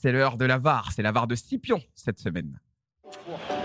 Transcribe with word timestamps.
c'est 0.00 0.12
l'heure 0.12 0.36
de 0.36 0.44
la 0.44 0.58
VAR. 0.58 0.92
C'est 0.92 1.02
la 1.02 1.12
VAR 1.12 1.26
de 1.26 1.34
Scipion 1.34 1.80
cette 1.94 2.18
semaine. 2.18 2.58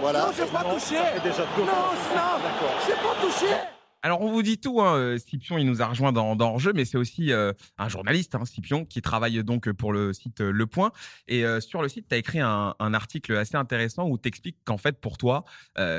Voilà. 0.02 0.27
Non, 0.27 0.33
j'ai 0.35 0.45
pas 0.45 0.63
touché. 0.63 0.95
Non, 0.95 1.65
non, 1.65 2.40
j'ai 2.85 2.94
pas 2.94 3.15
touché. 3.21 3.74
Alors 4.05 4.21
on 4.21 4.31
vous 4.31 4.44
dit 4.44 4.60
tout, 4.60 4.81
hein, 4.81 4.97
euh, 4.97 5.18
Scipion 5.18 5.57
il 5.57 5.65
nous 5.65 5.81
a 5.81 5.88
rejoint 5.88 6.12
dans, 6.12 6.36
dans 6.36 6.59
jeu, 6.59 6.73
mais 6.75 6.86
c'est 6.86 7.00
aussi 7.00 7.31
euh, 7.31 7.54
un 7.79 7.89
journaliste, 7.89 8.36
hein, 8.36 8.46
Scipion, 8.46 8.86
qui 8.86 9.02
travaille 9.02 9.43
donc 9.43 9.71
pour 9.71 9.91
le 9.91 10.13
site 10.13 10.41
euh, 10.41 10.52
Le 10.52 10.68
Point. 10.68 10.91
Et 11.28 11.43
sur 11.59 11.81
le 11.81 11.89
site, 11.89 12.07
tu 12.07 12.13
as 12.13 12.20
écrit 12.20 12.39
un, 12.39 12.75
un, 12.78 12.93
article 12.93 13.36
assez 13.36 13.57
intéressant 13.57 14.07
où 14.07 14.20
tu 14.20 14.28
expliques 14.28 14.57
qu'en 14.64 14.78
fait 14.78 15.02
pour 15.02 15.18
toi, 15.18 15.43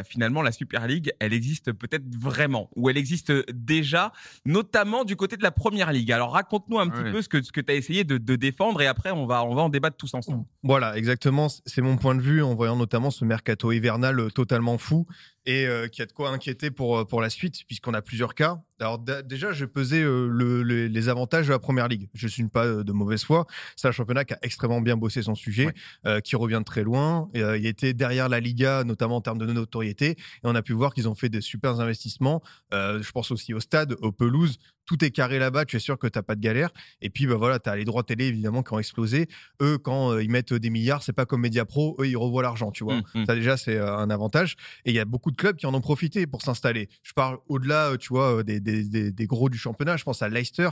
finalement 0.04 0.40
la 0.40 0.52
Super 0.52 0.86
League, 0.86 1.12
elle 1.18 1.32
existe 1.32 1.72
peut-être 1.72 2.04
vraiment, 2.16 2.70
ou 2.76 2.88
elle 2.88 2.96
existe 2.96 3.32
déjà, 3.52 4.12
notamment 4.44 5.04
du 5.04 5.16
côté 5.16 5.36
de 5.36 5.42
la 5.42 5.50
Première 5.50 5.92
Ligue. 5.92 6.12
Alors 6.12 6.32
raconte-nous 6.32 6.78
un 6.78 6.88
petit 6.88 7.10
peu 7.10 7.22
ce 7.22 7.28
que, 7.28 7.42
ce 7.42 7.50
que 7.50 7.60
tu 7.60 7.72
as 7.72 7.74
essayé 7.74 8.04
de, 8.04 8.18
de, 8.18 8.36
défendre 8.36 8.80
et 8.82 8.86
après 8.86 9.10
on 9.10 9.26
va, 9.26 9.44
on 9.44 9.54
va 9.54 9.62
en 9.62 9.68
débattre 9.68 9.96
tous 9.96 10.14
ensemble. 10.14 10.44
Voilà, 10.62 10.96
exactement, 10.96 11.48
c'est 11.48 11.82
mon 11.82 11.96
point 11.96 12.14
de 12.14 12.22
vue 12.22 12.42
en 12.42 12.54
voyant 12.54 12.76
notamment 12.76 13.10
ce 13.10 13.24
mercato 13.24 13.72
hivernal 13.72 14.30
totalement 14.32 14.78
fou 14.78 15.06
et 15.44 15.66
qui 15.92 16.02
a 16.02 16.06
de 16.06 16.12
quoi 16.12 16.30
inquiéter 16.30 16.70
pour, 16.70 17.06
pour 17.06 17.20
la 17.20 17.30
suite, 17.30 17.64
puisqu'on 17.66 17.94
a 17.96 18.02
plusieurs 18.02 18.34
cas. 18.34 18.60
Alors 18.80 18.98
déjà, 18.98 19.52
je 19.52 19.64
pesais 19.64 20.02
euh, 20.02 20.28
le, 20.28 20.62
les 20.62 21.08
avantages 21.08 21.46
de 21.46 21.52
la 21.52 21.58
Première 21.58 21.88
Ligue. 21.88 22.08
Je 22.14 22.28
suis 22.28 22.46
pas 22.48 22.66
de 22.66 22.92
mauvaise 22.92 23.24
foi. 23.24 23.46
C'est 23.76 23.88
un 23.88 23.92
championnat 23.92 24.24
qui 24.24 24.34
a 24.34 24.38
extrêmement 24.42 24.80
bien 24.80 24.96
bossé 24.96 25.22
son 25.22 25.34
sujet, 25.34 25.72
qui 26.24 26.36
revient 26.36 26.58
de 26.58 26.64
très 26.64 26.82
loin. 26.82 27.28
Et, 27.34 27.40
il 27.40 27.66
était 27.66 27.94
derrière 27.94 28.28
la 28.28 28.40
Liga, 28.40 28.84
notamment 28.84 29.16
en 29.16 29.20
termes 29.20 29.38
de 29.38 29.46
notoriété. 29.46 30.10
Et 30.10 30.16
on 30.44 30.54
a 30.54 30.62
pu 30.62 30.72
voir 30.72 30.94
qu'ils 30.94 31.08
ont 31.08 31.14
fait 31.14 31.28
des 31.28 31.40
super 31.40 31.80
investissements. 31.80 32.42
je 32.72 33.10
pense 33.12 33.30
aussi 33.30 33.54
au 33.54 33.60
stade, 33.60 33.96
aux 34.00 34.12
pelouses 34.12 34.58
tout 34.86 35.04
est 35.04 35.10
carré 35.10 35.38
là-bas, 35.38 35.64
tu 35.64 35.76
es 35.76 35.80
sûr 35.80 35.98
que 35.98 36.06
tu 36.06 36.16
n'as 36.16 36.22
pas 36.22 36.36
de 36.36 36.40
galère. 36.40 36.70
Et 37.02 37.10
puis, 37.10 37.26
bah 37.26 37.34
voilà, 37.34 37.58
tu 37.58 37.68
as 37.68 37.76
les 37.76 37.84
droits 37.84 38.04
télé, 38.04 38.26
évidemment, 38.26 38.62
qui 38.62 38.72
ont 38.72 38.78
explosé. 38.78 39.26
Eux, 39.60 39.78
quand 39.78 40.12
euh, 40.12 40.22
ils 40.22 40.30
mettent 40.30 40.54
des 40.54 40.70
milliards, 40.70 41.02
c'est 41.02 41.12
pas 41.12 41.26
comme 41.26 41.42
Mediapro, 41.42 41.96
eux, 41.98 42.08
ils 42.08 42.16
revoient 42.16 42.42
l'argent, 42.42 42.70
tu 42.70 42.84
vois. 42.84 42.96
Mmh, 42.96 43.02
mmh. 43.14 43.26
Ça, 43.26 43.34
déjà, 43.34 43.56
c'est 43.56 43.76
euh, 43.76 43.96
un 43.96 44.08
avantage. 44.08 44.56
Et 44.84 44.90
il 44.90 44.96
y 44.96 45.00
a 45.00 45.04
beaucoup 45.04 45.30
de 45.30 45.36
clubs 45.36 45.56
qui 45.56 45.66
en 45.66 45.74
ont 45.74 45.80
profité 45.80 46.26
pour 46.26 46.42
s'installer. 46.42 46.88
Je 47.02 47.12
parle 47.12 47.38
au-delà, 47.48 47.90
euh, 47.90 47.96
tu 47.96 48.08
vois, 48.08 48.42
des, 48.44 48.60
des, 48.66 49.26
gros 49.26 49.48
du 49.48 49.58
championnat. 49.58 49.96
Je 49.96 50.04
pense 50.04 50.22
à 50.22 50.28
Leicester, 50.28 50.70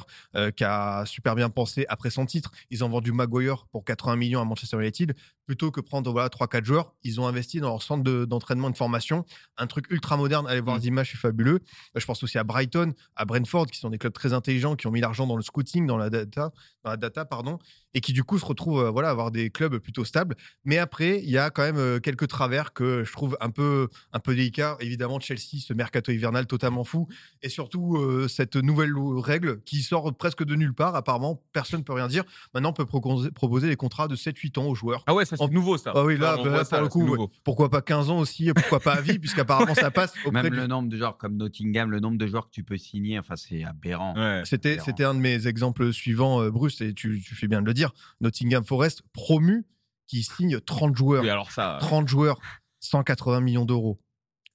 qui 0.57 0.65
a 0.65 1.05
super 1.07 1.35
bien 1.35 1.51
pensé 1.51 1.87
après 1.89 2.11
son 2.11 2.27
titre. 2.27 2.51
Ils 2.71 2.85
ont 2.85 2.89
vendu 2.89 3.13
Maguire 3.13 3.67
pour 3.73 3.85
80 3.85 4.17
millions 4.17 4.41
à 4.41 4.45
Manchester 4.45 4.79
United. 4.79 5.15
Plutôt 5.47 5.71
que 5.71 5.81
prendre, 5.81 6.11
voilà, 6.11 6.29
3-4 6.29 6.65
joueurs, 6.65 6.95
ils 7.03 7.21
ont 7.21 7.27
investi 7.27 7.61
dans 7.61 7.69
leur 7.69 7.83
centre 7.83 8.03
d'entraînement 8.25 8.69
et 8.69 8.73
de 8.73 8.77
formation. 8.77 9.25
Un 9.59 9.67
truc 9.67 9.87
ultra 9.91 10.17
moderne. 10.17 10.47
Allez 10.49 10.61
voir 10.61 10.77
mmh. 10.77 10.81
les 10.81 10.87
images, 10.87 11.11
c'est 11.13 11.19
fabuleux. 11.19 11.61
Je 11.95 12.05
pense 12.07 12.23
aussi 12.23 12.39
à 12.39 12.45
Brighton, 12.45 12.95
à 13.17 13.25
Brentford, 13.25 13.67
qui 13.67 13.79
sont 13.79 13.91
des 13.91 13.99
très 13.99 14.33
intelligents 14.33 14.77
qui 14.77 14.87
ont 14.87 14.91
mis 14.91 15.01
l'argent 15.01 15.27
dans 15.27 15.37
le 15.37 15.43
scouting, 15.43 15.87
dans 15.87 15.97
la 15.97 16.11
data, 16.11 16.51
dans 16.83 16.91
la 16.91 16.97
data 16.97 17.25
pardon, 17.25 17.59
et 17.95 18.01
qui 18.01 18.13
du 18.13 18.25
coup 18.25 18.39
se 18.39 18.45
retrouvent 18.45 18.85
euh, 18.85 18.91
voilà 18.91 19.11
avoir 19.11 19.31
des 19.31 19.51
clubs 19.51 19.79
plutôt 19.79 20.05
stables. 20.05 20.37
Mais 20.65 20.79
après, 20.79 21.21
il 21.23 21.31
y 21.31 21.39
a 21.39 21.51
quand 21.51 21.63
même 21.63 21.77
euh, 21.77 22.01
quelques 22.01 22.29
travers 22.29 22.73
que 22.73 23.05
je 23.05 23.13
trouve 23.13 23.37
un 23.41 23.51
peu 23.51 23.89
un 24.13 24.21
peu 24.21 24.35
délicats. 24.35 24.77
Évidemment, 24.81 25.21
Chelsea, 25.21 25.61
ce 25.61 25.73
mercato 25.73 26.13
hivernal 26.13 26.47
totalement 26.47 26.85
fou, 26.85 27.09
et 27.43 27.49
surtout 27.49 27.97
euh, 27.97 28.29
cette 28.29 28.57
nouvelle 28.57 28.93
règle 28.97 29.61
qui 29.63 29.83
sort 29.83 30.15
presque 30.15 30.45
de 30.45 30.55
nulle 30.55 30.75
part. 30.75 30.95
Apparemment, 30.95 31.43
personne 31.53 31.81
ne 31.81 31.85
peut 31.85 31.93
rien 31.93 32.09
dire. 32.09 32.25
Maintenant, 32.53 32.71
on 32.71 32.73
peut 32.73 32.87
proposer 32.87 33.69
des 33.69 33.77
contrats 33.77 34.09
de 34.09 34.17
7-8 34.17 34.59
ans 34.59 34.67
aux 34.67 34.75
joueurs. 34.75 35.05
Ah 35.07 35.15
ouais, 35.15 35.25
ça 35.25 35.34
c'est 35.37 35.51
nouveau 35.51 35.77
ça. 35.77 35.93
Ah 35.95 36.05
oui, 36.05 36.17
là, 36.17 36.37
bah, 36.37 36.65
pour 36.65 36.81
le 36.81 36.89
coup, 36.89 37.29
pourquoi 37.43 37.71
pas 37.71 37.83
15 37.83 38.11
ans 38.11 38.19
aussi 38.19 38.53
Pourquoi 38.55 38.81
pas 38.81 38.95
à 38.95 39.01
vie 39.01 39.19
Puisqu'apparemment 39.19 39.75
ça 39.75 39.91
passe. 39.91 40.15
Même 40.33 40.53
le 40.53 40.67
nombre 40.67 40.89
de 40.89 40.97
joueurs 40.97 41.17
comme 41.17 41.37
Nottingham, 41.37 41.91
le 41.91 42.01
nombre 42.01 42.19
de 42.19 42.27
joueurs 42.27 42.47
que 42.47 42.53
tu 42.53 42.65
peux 42.65 42.77
signer, 42.77 43.19
enfin 43.19 43.37
c'est 43.37 43.65
aberrant. 43.65 44.15
C'était 44.45 44.79
c'était 44.79 45.05
un 45.05 45.15
de 45.15 45.21
mes 45.21 45.47
exemples 45.47 45.93
suivants, 45.93 46.49
Bruce, 46.51 46.81
et 46.81 46.95
tu, 46.95 47.23
tu 47.25 47.35
fais 47.35 47.49
bien 47.49 47.61
de 47.61 47.67
le 47.67 47.75
dire. 47.75 47.93
Nottingham 48.21 48.65
Forest 48.65 49.03
promu 49.13 49.67
qui 50.07 50.23
signe 50.23 50.61
30 50.61 50.97
joueurs. 50.97 51.25
alors 51.25 51.51
ça... 51.51 51.79
30 51.81 52.09
joueurs, 52.09 52.39
180 52.81 53.41
millions 53.41 53.65
d'euros 53.65 54.01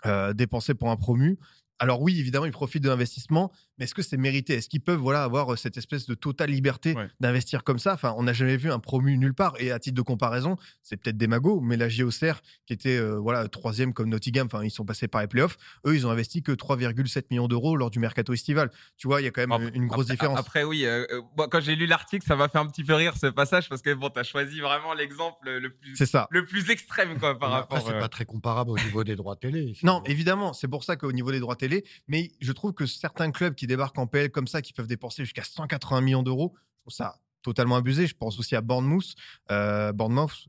euh, 0.06 0.34
dépensés 0.34 0.74
pour 0.74 0.90
un 0.90 0.96
promu. 0.96 1.40
Alors 1.80 2.02
oui, 2.02 2.20
évidemment, 2.20 2.46
ils 2.46 2.52
profitent 2.52 2.84
de 2.84 2.89
l'investissement, 2.89 3.52
mais 3.80 3.86
est-ce 3.86 3.95
que 3.95 4.02
c'est 4.02 4.17
mérité? 4.17 4.56
Est-ce 4.56 4.67
qu'ils 4.67 4.82
peuvent 4.82 5.00
voilà 5.00 5.23
avoir 5.23 5.54
euh, 5.54 5.56
cette 5.56 5.78
espèce 5.78 6.06
de 6.06 6.14
totale 6.14 6.50
liberté 6.50 6.95
d'investir 7.20 7.64
comme 7.64 7.80
ça? 7.80 7.94
Enfin, 7.94 8.14
on 8.17 8.23
n'a 8.23 8.34
jamais 8.34 8.58
vu 8.58 8.72
un 8.72 8.80
promu 8.80 9.17
nulle 9.17 9.34
part. 9.34 9.54
Et 9.60 9.72
à 9.72 9.80
titre 9.80 9.95
de 9.95 10.02
comparaison, 10.02 10.58
c'est 10.84 10.98
peut-être 10.98 11.17
des 11.17 11.28
magots, 11.28 11.62
mais 11.62 11.78
la 11.78 11.88
JOCR 11.88 12.42
qui 12.66 12.73
était 12.73 12.98
euh, 12.98 13.18
voilà 13.18 13.48
troisième 13.48 13.94
comme 13.94 14.10
Nottingham, 14.10 14.48
enfin 14.52 14.64
ils 14.64 14.72
sont 14.72 14.86
passés 14.86 15.08
par 15.08 15.22
les 15.22 15.28
playoffs. 15.28 15.58
Eux, 15.86 15.95
ils 15.95 16.06
ont 16.06 16.12
investi 16.12 16.44
que 16.44 16.52
3,7 16.52 17.26
millions 17.32 17.48
d'euros 17.48 17.78
lors 17.78 17.89
du 17.89 18.00
mercato 18.00 18.34
estival. 18.34 18.70
Tu 18.98 19.08
vois, 19.08 19.22
il 19.22 19.26
y 19.26 19.28
a 19.28 19.32
quand 19.32 19.48
même 19.48 19.72
une 19.73 19.88
grosse 19.88 20.08
différence. 20.08 20.38
Après, 20.38 20.64
oui, 20.64 20.86
euh, 20.86 21.06
quand 21.50 21.62
j'ai 21.62 21.76
lu 21.76 21.86
l'article, 21.86 22.26
ça 22.28 22.36
m'a 22.36 22.50
fait 22.50 22.58
un 22.58 22.68
petit 22.68 22.84
peu 22.84 22.95
rire 22.95 23.16
ce 23.18 23.28
passage 23.28 23.70
parce 23.70 23.82
que 23.82 23.94
bon, 23.94 24.10
as 24.16 24.23
choisi 24.23 24.60
vraiment 24.60 24.94
l'exemple 24.94 25.50
le 25.50 25.70
plus 25.73 25.95
ça. 26.06 26.28
le 26.30 26.44
plus 26.44 26.70
extrême 26.70 27.18
quoi 27.18 27.39
par 27.39 27.52
rapport. 27.52 27.82
C'est 27.86 27.98
pas 27.98 28.10
très 28.10 28.26
comparable 28.26 28.72
au 28.72 28.78
niveau 28.78 29.06
des 29.06 29.16
droits 29.16 29.38
télé. 29.38 29.73
Non, 29.84 30.04
évidemment, 30.06 30.52
c'est 30.52 30.68
pour 30.68 30.84
ça 30.84 30.98
qu'au 30.98 31.14
niveau 31.14 31.32
des 31.32 31.39
droits 31.39 31.56
télé, 31.56 31.86
mais 32.10 32.32
je 32.42 32.52
trouve 32.52 32.73
que 32.73 32.86
certains 32.86 33.32
clubs 33.32 33.56
qui 33.56 33.68
débarquent 33.70 34.00
en 34.00 34.08
PL 34.08 34.32
comme 34.32 34.48
ça, 34.48 34.62
qui 34.62 34.74
peuvent 34.74 34.88
dépenser 34.88 35.24
jusqu'à 35.24 35.44
180 35.44 36.02
millions 36.02 36.24
d'euros, 36.24 36.54
je 36.86 36.92
ça 36.92 37.20
totalement 37.42 37.76
abusé. 37.76 38.08
Je 38.08 38.16
pense 38.16 38.39
aussi 38.39 38.55
à 38.55 38.61
Bournemouth, 38.61 39.16
euh, 39.52 39.92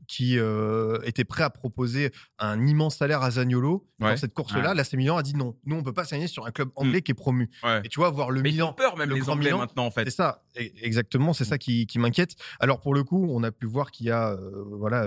qui 0.07 0.37
euh, 0.37 0.99
était 1.03 1.23
prêt 1.23 1.43
à 1.43 1.49
proposer 1.49 2.11
un 2.39 2.65
immense 2.65 2.97
salaire 2.97 3.21
à 3.21 3.31
Zaniolo 3.31 3.87
dans 3.99 4.17
cette 4.17 4.33
course-là. 4.33 4.73
Là, 4.73 4.83
Milan 4.93 5.17
a 5.17 5.23
dit 5.23 5.35
non. 5.35 5.55
Nous, 5.65 5.75
on 5.75 5.83
peut 5.83 5.93
pas 5.93 6.05
s'aligner 6.05 6.27
sur 6.27 6.45
un 6.45 6.51
club 6.51 6.69
anglais 6.75 6.99
mm. 6.99 7.01
qui 7.01 7.11
est 7.11 7.15
promu. 7.15 7.49
Et 7.83 7.89
tu 7.89 7.99
vois, 7.99 8.09
voir 8.09 8.31
le 8.31 8.41
Mais 8.41 8.51
Milan. 8.51 8.67
Ils 8.67 8.69
ont 8.71 8.73
peur 8.73 8.97
même 8.97 9.09
les 9.11 9.29
Anglais 9.29 9.51
maintenant, 9.51 9.85
en 9.85 9.91
fait. 9.91 10.05
C'est 10.05 10.15
ça, 10.15 10.43
e, 10.57 10.61
exactement. 10.81 11.33
C'est 11.33 11.45
ça 11.45 11.57
qui, 11.57 11.87
m'inquiète. 11.95 12.35
Alors 12.59 12.81
pour 12.81 12.93
le 12.93 13.03
coup, 13.03 13.27
on 13.29 13.43
a 13.43 13.51
pu 13.51 13.65
voir 13.65 13.91
qu'il 13.91 14.07
y 14.07 14.11
a 14.11 14.31
euh, 14.31 14.63
voilà 14.71 15.05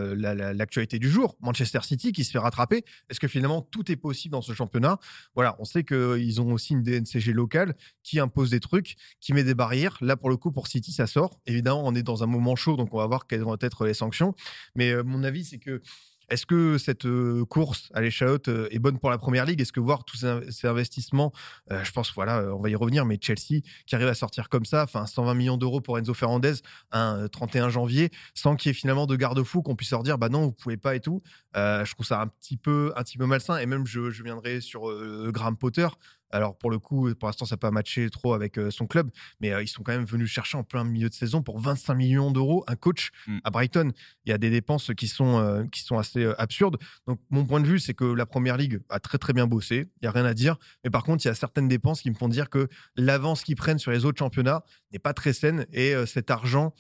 l'actualité 0.55 0.99
du 0.99 1.11
jour. 1.11 1.37
Manchester 1.41 1.81
City 1.83 2.13
qui 2.13 2.25
se 2.25 2.31
fait 2.31 2.39
rattraper. 2.39 2.85
Est-ce 3.11 3.21
que 3.21 3.29
finalement 3.29 3.63
tout 3.63 3.91
est 3.91 3.97
possible 3.97 4.33
dans 4.33 4.43
ce 4.43 4.53
championnat? 4.53 4.99
Voilà, 5.35 5.57
on 5.59 5.65
sait 5.65 5.85
qu'ils 5.85 6.41
ont 6.41 6.53
aussi 6.53 6.75
une 6.75 6.83
DNCG 6.83 7.33
locale 7.33 7.75
qui 8.03 8.21
impose 8.21 8.51
des 8.51 8.61
trucs, 8.61 8.97
qui 9.21 9.33
met 9.33 9.45
des 9.45 9.55
barrières. 9.55 9.99
Là, 10.01 10.17
pour 10.17 10.31
le 10.31 10.37
coup, 10.37 10.53
pour 10.53 10.69
City, 10.69 10.93
ça 10.93 11.07
sort. 11.07 11.41
Évidemment 11.47 11.74
on 11.83 11.95
est 11.95 12.03
dans 12.03 12.23
un 12.23 12.27
moment 12.27 12.57
chaud, 12.57 12.77
donc 12.77 12.93
on 12.93 12.99
va 12.99 13.07
voir 13.07 13.27
quelles 13.27 13.43
vont 13.43 13.57
être 13.61 13.85
les 13.85 13.95
sanctions. 13.95 14.35
Mais 14.75 14.91
euh, 14.91 15.03
mon 15.05 15.25
avis, 15.25 15.45
c'est 15.45 15.59
que 15.59 15.83
est-ce 16.31 16.47
que 16.47 16.79
cette 16.79 17.05
euh, 17.05 17.45
course 17.45 17.91
à 17.93 18.01
l'échalote 18.01 18.49
euh, 18.49 18.67
est 18.71 18.79
bonne 18.79 18.99
pour 18.99 19.11
la 19.11 19.19
première 19.19 19.45
ligue? 19.45 19.61
Est-ce 19.61 19.73
que 19.73 19.81
voir 19.81 20.05
tous 20.05 20.25
ces 20.49 20.67
investissements, 20.67 21.33
je 21.71 21.91
pense, 21.93 22.15
voilà, 22.15 22.43
on 22.55 22.63
va 22.63 22.71
y 22.71 22.75
revenir, 22.75 23.05
mais 23.05 23.19
Chelsea 23.21 23.61
qui 23.87 23.95
arrive 23.95 24.09
à 24.09 24.15
sortir 24.15 24.49
comme 24.49 24.65
ça, 24.65 24.85
enfin 24.85 25.05
120 25.05 25.35
millions 25.35 25.57
d'euros 25.59 25.83
pour 25.83 25.99
Enzo 25.99 26.15
Fernandez 26.15 26.55
un 26.93 27.29
31 27.29 27.69
janvier, 27.69 28.11
sans 28.33 28.57
qu'il 28.57 28.71
y 28.71 28.73
ait 28.73 28.75
finalement 28.75 29.07
de 29.07 29.17
garde-fou 29.17 29.61
qu'on 29.61 29.77
puisse 29.77 29.91
leur 29.91 30.03
dire, 30.03 30.17
bah 30.17 30.31
non, 30.31 30.45
vous 30.45 30.53
pouvez 30.53 30.79
pas 30.79 30.97
et 30.97 31.01
tout. 31.01 31.23
je 31.55 31.93
trouve 31.93 32.07
ça 32.07 32.23
un 32.23 32.29
petit 32.29 32.57
peu, 32.57 32.93
un 32.97 33.03
petit 33.03 33.19
peu 33.19 33.27
malsain. 33.27 33.59
Et 33.59 33.67
même, 33.67 33.87
je, 33.87 34.11
je 34.11 34.23
viendrai 34.23 34.63
sur 34.63 34.91
Graham 35.31 35.59
Potter. 35.59 35.89
Alors 36.35 36.59
pour 36.59 36.69
le 36.69 36.81
coup, 36.81 37.15
pour 37.15 37.29
l'instant, 37.29 37.45
ça 37.45 37.55
n'a 37.55 37.59
pas 37.59 37.71
matché 37.71 38.11
trop 38.11 38.35
avec 38.35 38.59
euh, 38.59 38.69
son 38.73 38.89
club, 38.89 39.09
mais 39.39 39.53
euh, 39.53 39.63
ils 39.63 39.69
sont 39.69 39.85
quand 39.85 39.93
même 39.93 40.05
venus 40.05 40.29
chercher 40.29 40.59
en 40.59 40.65
plein 40.65 40.83
milieu 40.83 41.09
de 41.09 41.15
saison 41.15 41.43
pour 41.43 41.61
25 41.61 41.95
millions 41.95 42.33
d'euros 42.33 42.65
un 42.67 42.75
coach 42.75 43.13
mm. 43.29 43.39
à 43.45 43.51
Brighton. 43.51 43.93
Il 44.25 44.31
y 44.31 44.33
a 44.33 44.39
des 44.39 44.51
dépenses 44.51 44.91
qui 44.97 45.07
sont, 45.07 45.39
euh, 45.39 45.63
qui 45.71 45.83
sont 45.83 45.97
assez 45.97 46.27
absurdes. 46.37 46.77
Donc 47.07 47.21
mon 47.31 47.45
point 47.45 47.61
de 47.61 47.69
vue, 47.69 47.79
c'est 47.79 47.95
que 47.95 48.05
la 48.05 48.27
Première 48.27 48.57
Ligue 48.57 48.81
a 48.89 48.99
très 48.99 49.17
très 49.17 49.33
bien 49.33 49.47
bossé, 49.47 49.77
il 49.77 49.99
n'y 50.03 50.09
a 50.09 50.11
rien 50.11 50.25
à 50.25 50.35
dire. 50.35 50.57
Mais 50.83 50.91
par 50.91 51.05
contre, 51.05 51.25
il 51.25 51.29
y 51.29 51.31
a 51.31 51.37
certaines 51.37 51.69
dépenses 51.69 52.03
qui 52.03 52.11
me 52.11 52.17
font 52.17 52.29
dire 52.29 52.51
que 52.51 52.69
l'avance 52.97 53.45
qu'ils 53.45 53.55
prennent 53.55 53.79
sur 53.79 53.93
les 53.93 54.05
autres 54.05 54.19
championnats 54.19 54.65
n'est 54.93 54.99
pas 54.99 55.15
très 55.15 55.35
saine 55.35 55.67
et 55.73 55.95
cet 56.07 56.33
argent 56.33 56.75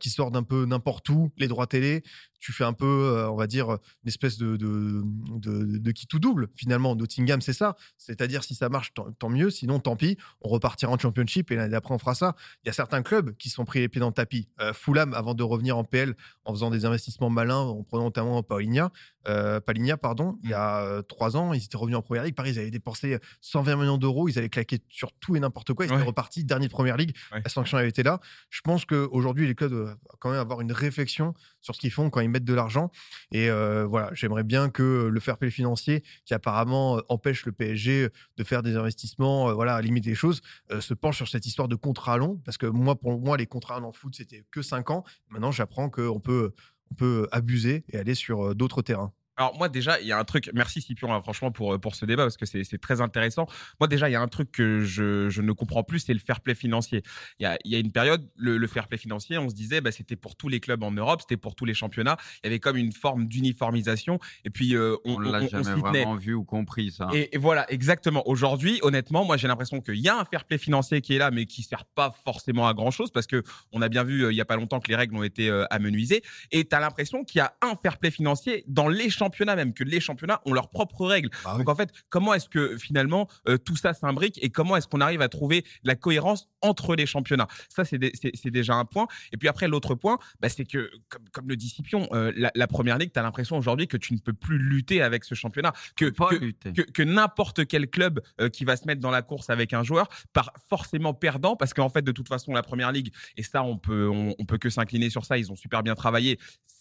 qui 0.00 0.08
sort 0.08 0.30
d'un 0.30 0.42
peu 0.42 0.64
n'importe 0.64 1.06
où, 1.10 1.30
les 1.36 1.48
droits 1.48 1.66
télé, 1.66 2.02
tu 2.38 2.52
fais 2.52 2.64
un 2.64 2.72
peu, 2.72 2.86
euh, 2.86 3.30
on 3.30 3.36
va 3.36 3.46
dire, 3.46 3.70
une 3.70 4.08
espèce 4.08 4.38
de, 4.38 4.56
de, 4.56 5.02
de, 5.42 5.90
qui 5.92 6.06
tout 6.06 6.18
double. 6.18 6.48
Finalement, 6.54 6.94
Nottingham, 6.94 7.40
c'est 7.40 7.52
ça. 7.52 7.76
C'est-à-dire, 7.98 8.44
si 8.44 8.54
ça 8.54 8.68
marche, 8.68 8.92
tant, 8.94 9.28
mieux. 9.28 9.50
Sinon, 9.50 9.80
tant 9.80 9.96
pis. 9.96 10.16
On 10.40 10.48
repartira 10.48 10.92
en 10.92 10.98
championship 10.98 11.50
et 11.50 11.56
l'année 11.56 11.72
d'après, 11.72 11.94
on 11.94 11.98
fera 11.98 12.14
ça. 12.14 12.36
Il 12.64 12.68
y 12.68 12.70
a 12.70 12.72
certains 12.72 13.02
clubs 13.02 13.36
qui 13.36 13.50
sont 13.50 13.64
pris 13.64 13.80
les 13.80 13.88
pieds 13.88 14.00
dans 14.00 14.08
le 14.08 14.12
tapis. 14.12 14.48
Euh, 14.60 14.72
Fulham, 14.72 15.14
avant 15.14 15.34
de 15.34 15.42
revenir 15.42 15.76
en 15.76 15.84
PL, 15.84 16.14
en 16.44 16.52
faisant 16.52 16.70
des 16.70 16.84
investissements 16.84 17.30
malins, 17.30 17.56
en 17.56 17.82
prenant 17.82 18.04
notamment 18.04 18.42
Paulinha, 18.42 18.90
euh, 19.28 19.60
Paligna, 19.60 19.96
pardon, 19.96 20.38
il 20.42 20.50
y 20.50 20.54
a 20.54 20.80
euh, 20.82 21.02
trois 21.02 21.36
ans, 21.36 21.52
ils 21.52 21.64
étaient 21.64 21.76
revenus 21.76 21.96
en 21.96 22.02
première 22.02 22.24
ligue. 22.24 22.34
Paris, 22.34 22.52
ils 22.52 22.58
avaient 22.58 22.70
dépensé 22.70 23.18
120 23.40 23.76
millions 23.76 23.98
d'euros. 23.98 24.28
Ils 24.28 24.38
avaient 24.38 24.48
claqué 24.48 24.78
sur 24.88 25.12
tout 25.12 25.36
et 25.36 25.40
n'importe 25.40 25.72
quoi. 25.74 25.86
Ils 25.86 25.92
étaient 25.92 26.02
repartis, 26.02 26.44
dernier 26.44 26.66
de 26.66 26.72
première 26.72 26.96
ligue. 26.96 27.14
La 27.32 27.48
sanction 27.48 27.78
avait 27.78 27.88
été 27.88 28.02
là. 28.02 28.20
Je 28.50 28.60
pense 28.60 28.84
qu'aujourd'hui, 28.84 29.46
les 29.46 29.54
clubs 29.54 29.70
doivent 29.70 29.96
quand 30.20 30.30
même 30.30 30.40
avoir 30.40 30.60
une 30.60 30.72
réflexion 30.72 31.34
sur 31.60 31.74
ce 31.74 31.80
qu'ils 31.80 31.90
font 31.90 32.10
quand 32.10 32.20
ils 32.20 32.28
de 32.44 32.54
l'argent. 32.54 32.90
Et 33.32 33.50
euh, 33.50 33.86
voilà, 33.86 34.10
j'aimerais 34.12 34.44
bien 34.44 34.70
que 34.70 35.08
le 35.10 35.20
fair 35.20 35.38
play 35.38 35.50
financier, 35.50 36.02
qui 36.24 36.34
apparemment 36.34 36.98
euh, 36.98 37.00
empêche 37.08 37.46
le 37.46 37.52
PSG 37.52 38.08
de 38.36 38.44
faire 38.44 38.62
des 38.62 38.76
investissements, 38.76 39.48
euh, 39.48 39.54
voilà, 39.54 39.80
limiter 39.80 40.10
les 40.10 40.14
choses, 40.14 40.40
se 40.80 40.94
penche 40.94 41.16
sur 41.16 41.28
cette 41.28 41.46
histoire 41.46 41.68
de 41.68 41.76
contrat 41.76 42.18
long. 42.18 42.40
Parce 42.44 42.58
que 42.58 42.66
moi, 42.66 42.96
pour 42.96 43.18
moi, 43.20 43.36
les 43.36 43.46
contrats 43.46 43.80
en 43.80 43.92
foot, 43.92 44.14
c'était 44.14 44.44
que 44.50 44.62
5 44.62 44.90
ans. 44.90 45.04
Maintenant, 45.30 45.52
j'apprends 45.52 45.90
qu'on 45.90 46.20
peut, 46.20 46.52
on 46.90 46.94
peut 46.94 47.28
abuser 47.32 47.84
et 47.88 47.98
aller 47.98 48.14
sur 48.14 48.54
d'autres 48.54 48.82
terrains. 48.82 49.12
Alors 49.36 49.56
moi 49.58 49.68
déjà, 49.68 50.00
il 50.00 50.06
y 50.06 50.12
a 50.12 50.18
un 50.18 50.24
truc. 50.24 50.50
Merci 50.54 50.80
Scipion, 50.80 51.12
hein, 51.14 51.20
franchement 51.20 51.50
pour 51.50 51.78
pour 51.80 51.94
ce 51.94 52.06
débat 52.06 52.22
parce 52.24 52.36
que 52.36 52.46
c'est 52.46 52.78
très 52.80 53.00
intéressant. 53.00 53.46
Moi 53.80 53.86
déjà, 53.88 54.08
il 54.08 54.12
y 54.12 54.16
a 54.16 54.20
un 54.20 54.28
truc 54.28 54.50
que 54.50 54.80
je, 54.80 55.28
je 55.28 55.42
ne 55.42 55.52
comprends 55.52 55.82
plus, 55.82 56.00
c'est 56.00 56.14
le 56.14 56.18
fair 56.20 56.40
play 56.40 56.54
financier. 56.54 57.02
Il 57.38 57.42
y 57.42 57.46
a, 57.46 57.58
il 57.64 57.72
y 57.72 57.74
a 57.74 57.78
une 57.78 57.92
période, 57.92 58.26
le, 58.36 58.56
le 58.56 58.66
fair 58.66 58.88
play 58.88 58.96
financier, 58.98 59.36
on 59.38 59.48
se 59.48 59.54
disait, 59.54 59.80
bah, 59.80 59.92
c'était 59.92 60.16
pour 60.16 60.36
tous 60.36 60.48
les 60.48 60.60
clubs 60.60 60.82
en 60.82 60.90
Europe, 60.90 61.20
c'était 61.20 61.36
pour 61.36 61.54
tous 61.54 61.64
les 61.66 61.74
championnats. 61.74 62.16
Il 62.42 62.46
y 62.46 62.48
avait 62.48 62.60
comme 62.60 62.76
une 62.76 62.92
forme 62.92 63.26
d'uniformisation. 63.28 64.18
Et 64.44 64.50
puis 64.50 64.74
euh, 64.74 64.96
on, 65.04 65.14
On 65.16 65.18
l'a 65.18 65.40
on- 65.40 65.44
on 65.44 65.48
jamais 65.48 65.64
tenait. 65.64 65.74
vraiment 65.80 66.14
vu 66.16 66.34
ou 66.34 66.44
compris 66.44 66.90
ça. 66.90 67.08
Et, 67.12 67.34
et 67.34 67.38
voilà, 67.38 67.70
exactement. 67.72 68.26
Aujourd'hui, 68.28 68.78
honnêtement, 68.82 69.24
moi, 69.24 69.36
j'ai 69.36 69.48
l'impression 69.48 69.80
qu'il 69.80 69.96
y 69.96 70.08
a 70.08 70.18
un 70.18 70.24
fair 70.24 70.44
play 70.44 70.58
financier 70.58 71.00
qui 71.00 71.14
est 71.14 71.18
là, 71.18 71.30
mais 71.30 71.46
qui 71.46 71.62
sert 71.62 71.84
pas 71.84 72.14
forcément 72.24 72.66
à 72.68 72.74
grand 72.74 72.90
chose 72.90 73.10
parce 73.10 73.26
que 73.26 73.42
on 73.72 73.82
a 73.82 73.88
bien 73.88 74.04
vu 74.04 74.24
euh, 74.24 74.32
il 74.32 74.36
y 74.36 74.40
a 74.40 74.44
pas 74.44 74.56
longtemps 74.56 74.80
que 74.80 74.88
les 74.88 74.96
règles 74.96 75.16
ont 75.16 75.22
été 75.22 75.48
euh, 75.50 75.64
amenuisées. 75.70 76.22
Et 76.52 76.64
tu 76.66 76.74
as 76.74 76.80
l'impression 76.80 77.24
qu'il 77.24 77.38
y 77.38 77.42
a 77.42 77.54
un 77.62 77.74
fair 77.76 77.98
play 77.98 78.10
financier 78.10 78.64
dans 78.66 78.88
les 78.88 79.10
championnats 79.26 79.56
même, 79.56 79.72
que 79.74 79.84
les 79.84 80.00
championnats 80.00 80.40
ont 80.46 80.52
leurs 80.52 80.70
propres 80.70 81.04
règles. 81.06 81.30
Bah 81.44 81.52
oui. 81.52 81.58
Donc 81.58 81.68
en 81.68 81.74
fait, 81.74 81.90
comment 82.08 82.32
est-ce 82.34 82.48
que 82.48 82.76
finalement 82.78 83.28
euh, 83.48 83.56
tout 83.58 83.76
ça 83.76 83.92
s'imbrique 83.92 84.38
et 84.42 84.50
comment 84.50 84.76
est-ce 84.76 84.86
qu'on 84.86 85.00
arrive 85.00 85.20
à 85.20 85.28
trouver 85.28 85.64
la 85.82 85.96
cohérence 85.96 86.48
entre 86.62 86.94
les 86.94 87.06
championnats? 87.06 87.48
Ça, 87.68 87.84
c'est 87.84 87.98
dé- 87.98 88.12
c'est 88.14 88.30
c'est 88.34 88.50
déjà 88.50 88.74
un 88.74 88.84
point. 88.84 89.06
Et 89.32 89.36
puis 89.36 89.48
après, 89.48 89.66
l'autre 89.68 89.94
point, 89.94 90.18
bah, 90.40 90.48
c'est 90.48 90.64
que, 90.64 90.90
comme, 91.08 91.24
comme 91.32 91.48
le 91.48 91.56
dit 91.56 91.68
Scipion, 91.68 92.08
euh, 92.12 92.32
la, 92.36 92.50
la 92.54 92.66
première 92.66 92.98
ligue, 92.98 93.12
tu 93.12 93.18
as 93.18 93.22
l'impression 93.22 93.56
aujourd'hui 93.56 93.88
que 93.88 93.96
tu 93.96 94.14
ne 94.14 94.18
peux 94.18 94.32
plus 94.32 94.58
lutter 94.58 95.02
avec 95.02 95.24
ce 95.24 95.34
championnat. 95.34 95.72
Que, 95.96 96.06
Pas 96.10 96.28
que, 96.28 96.36
lutter. 96.36 96.72
que, 96.72 96.82
que 96.82 97.02
n'importe 97.02 97.66
quel 97.66 97.88
club 97.88 98.20
euh, 98.40 98.48
qui 98.48 98.64
va 98.64 98.76
se 98.76 98.86
mettre 98.86 99.00
dans 99.00 99.10
la 99.10 99.22
course 99.22 99.50
avec 99.50 99.72
un 99.72 99.82
joueur 99.82 100.08
part 100.32 100.52
forcément 100.68 101.14
perdant 101.14 101.56
parce 101.56 101.74
qu'en 101.74 101.88
fait 101.88 102.02
de 102.02 102.12
toute 102.12 102.28
façon 102.28 102.52
la 102.52 102.62
première 102.62 102.92
ligue 102.92 103.12
et 103.36 103.42
ça 103.42 103.62
on 103.62 103.76
peut 103.78 104.08
on, 104.08 104.34
on 104.38 104.44
peut 104.44 104.58
que 104.58 104.70
s'incliner 104.70 105.10
sur 105.10 105.24
ça 105.24 105.38
ils 105.38 105.50
ont 105.50 105.56
super 105.56 105.82
bien 105.82 105.94
travaillé 105.94 106.38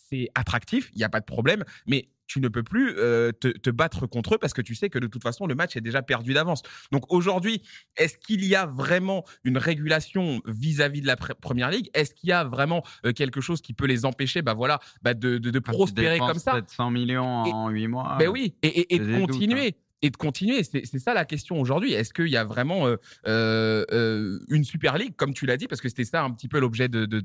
c'est 0.09 0.29
attractif 0.35 0.89
il 0.93 0.97
n'y 0.97 1.03
a 1.03 1.09
pas 1.09 1.19
de 1.19 1.25
problème 1.25 1.63
mais 1.87 2.09
tu 2.27 2.41
ne 2.41 2.47
peux 2.47 2.63
plus 2.63 2.95
euh, 2.97 3.31
te, 3.31 3.49
te 3.49 3.69
battre 3.69 4.07
contre 4.07 4.33
eux 4.33 4.37
parce 4.39 4.53
que 4.53 4.61
tu 4.63 4.73
sais 4.73 4.89
que 4.89 4.97
de 4.97 5.05
toute 5.05 5.21
façon 5.21 5.45
le 5.45 5.53
match 5.53 5.75
est 5.77 5.81
déjà 5.81 6.01
perdu 6.01 6.33
d'avance 6.33 6.63
donc 6.91 7.03
aujourd'hui 7.13 7.61
est-ce 7.97 8.17
qu'il 8.17 8.43
y 8.43 8.55
a 8.55 8.65
vraiment 8.65 9.23
une 9.43 9.59
régulation 9.59 10.41
vis-à-vis 10.47 11.01
de 11.01 11.07
la 11.07 11.15
pr- 11.17 11.35
première 11.35 11.69
ligue? 11.69 11.89
Est-ce 11.93 12.15
qu'il 12.15 12.29
y 12.29 12.33
a 12.33 12.43
vraiment 12.43 12.83
euh, 13.05 13.11
quelque 13.13 13.41
chose 13.41 13.61
qui 13.61 13.73
peut 13.73 13.85
les 13.85 14.05
empêcher 14.05 14.41
bah 14.41 14.55
voilà 14.55 14.79
bah 15.03 15.13
de, 15.13 15.37
prospérer 15.59 16.17
comme 16.17 16.39
ça? 16.39 16.53
700 16.53 16.89
millions 16.91 17.45
Et- 17.45 17.53
en 17.53 17.69
8 17.69 17.87
mois. 17.87 18.15
ben 18.17 18.27
oui, 18.29 18.55
et, 18.63 18.67
et- 18.67 18.95
et 18.95 18.99
de 18.99 19.05
doutes, 19.05 19.31
continuer. 19.31 19.75
Et 20.05 20.11
de 20.11 20.17
continuer, 20.17 20.61
c'est 20.63 20.99
ça 20.99 21.15
la 21.15 21.25
question 21.25 21.59
aujourd'hui. 21.59 21.93
Est-ce 21.93 22.13
qu'il 22.13 22.27
y 22.27 22.37
a 22.37 22.43
vraiment 22.43 22.85
euh, 22.85 22.97
euh, 23.25 23.83
euh, 23.91 24.39
une 24.49 24.63
Super 24.63 24.99
League, 24.99 25.15
comme 25.17 25.33
tu 25.33 25.47
l'as 25.47 25.57
dit, 25.57 25.65
parce 25.65 25.81
que 25.81 25.89
c'était 25.89 26.05
ça 26.05 26.21
un 26.21 26.29
petit 26.29 26.47
peu 26.47 26.59
l'objet 26.59 26.87
de, 26.87 27.07
de 27.07 27.23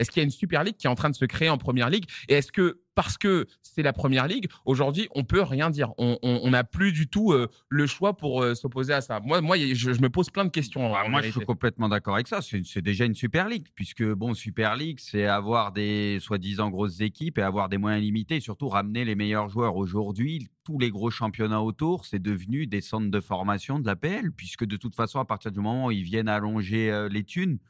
Est-ce 0.00 0.10
qu'il 0.10 0.20
y 0.20 0.22
a 0.22 0.24
une 0.24 0.30
Super 0.32 0.64
League 0.64 0.74
qui 0.76 0.88
est 0.88 0.90
en 0.90 0.96
train 0.96 1.10
de 1.10 1.14
se 1.14 1.26
créer 1.26 1.48
en 1.48 1.58
Première 1.58 1.90
Ligue 1.90 2.06
Et 2.28 2.34
est-ce 2.34 2.50
que 2.50 2.80
parce 2.98 3.16
que 3.16 3.46
c'est 3.62 3.84
la 3.84 3.92
Première 3.92 4.26
Ligue, 4.26 4.48
aujourd'hui, 4.64 5.06
on 5.14 5.22
peut 5.22 5.42
rien 5.42 5.70
dire 5.70 5.92
On 5.98 6.50
n'a 6.50 6.64
plus 6.64 6.90
du 6.90 7.06
tout 7.06 7.30
euh, 7.30 7.46
le 7.68 7.86
choix 7.86 8.16
pour 8.16 8.42
euh, 8.42 8.56
s'opposer 8.56 8.92
à 8.92 9.00
ça. 9.00 9.20
Moi, 9.20 9.40
moi, 9.40 9.56
je, 9.56 9.92
je 9.92 10.00
me 10.02 10.10
pose 10.10 10.30
plein 10.30 10.44
de 10.44 10.50
questions. 10.50 10.90
Bah, 10.90 11.04
moi, 11.08 11.22
je 11.22 11.30
suis 11.30 11.44
complètement 11.46 11.88
d'accord 11.88 12.14
avec 12.14 12.26
ça. 12.26 12.40
C'est 12.42 12.82
déjà 12.82 13.04
une 13.04 13.14
Super 13.14 13.48
League, 13.48 13.68
puisque, 13.76 14.02
bon, 14.02 14.34
Super 14.34 14.74
League, 14.74 14.98
c'est 15.00 15.26
avoir 15.26 15.70
des 15.70 16.18
soi-disant 16.20 16.70
grosses 16.70 17.00
équipes 17.00 17.38
et 17.38 17.42
avoir 17.42 17.68
des 17.68 17.78
moyens 17.78 18.02
limités, 18.02 18.34
et 18.34 18.40
surtout 18.40 18.66
ramener 18.66 19.04
les 19.04 19.14
meilleurs 19.14 19.48
joueurs. 19.48 19.76
Aujourd'hui, 19.76 20.48
tous 20.64 20.80
les 20.80 20.90
gros 20.90 21.10
championnats 21.10 21.62
autour, 21.62 22.04
c'est 22.04 22.18
devenu 22.18 22.66
des 22.66 22.80
centres 22.80 23.12
de 23.12 23.20
formation 23.20 23.78
de 23.78 23.86
l'APL, 23.86 24.32
puisque 24.32 24.64
de 24.64 24.76
toute 24.76 24.96
façon, 24.96 25.20
à 25.20 25.24
partir 25.24 25.52
du 25.52 25.60
moment 25.60 25.86
où 25.86 25.90
ils 25.92 26.02
viennent 26.02 26.28
allonger 26.28 26.90
euh, 26.90 27.08
les 27.08 27.22
thunes, 27.22 27.60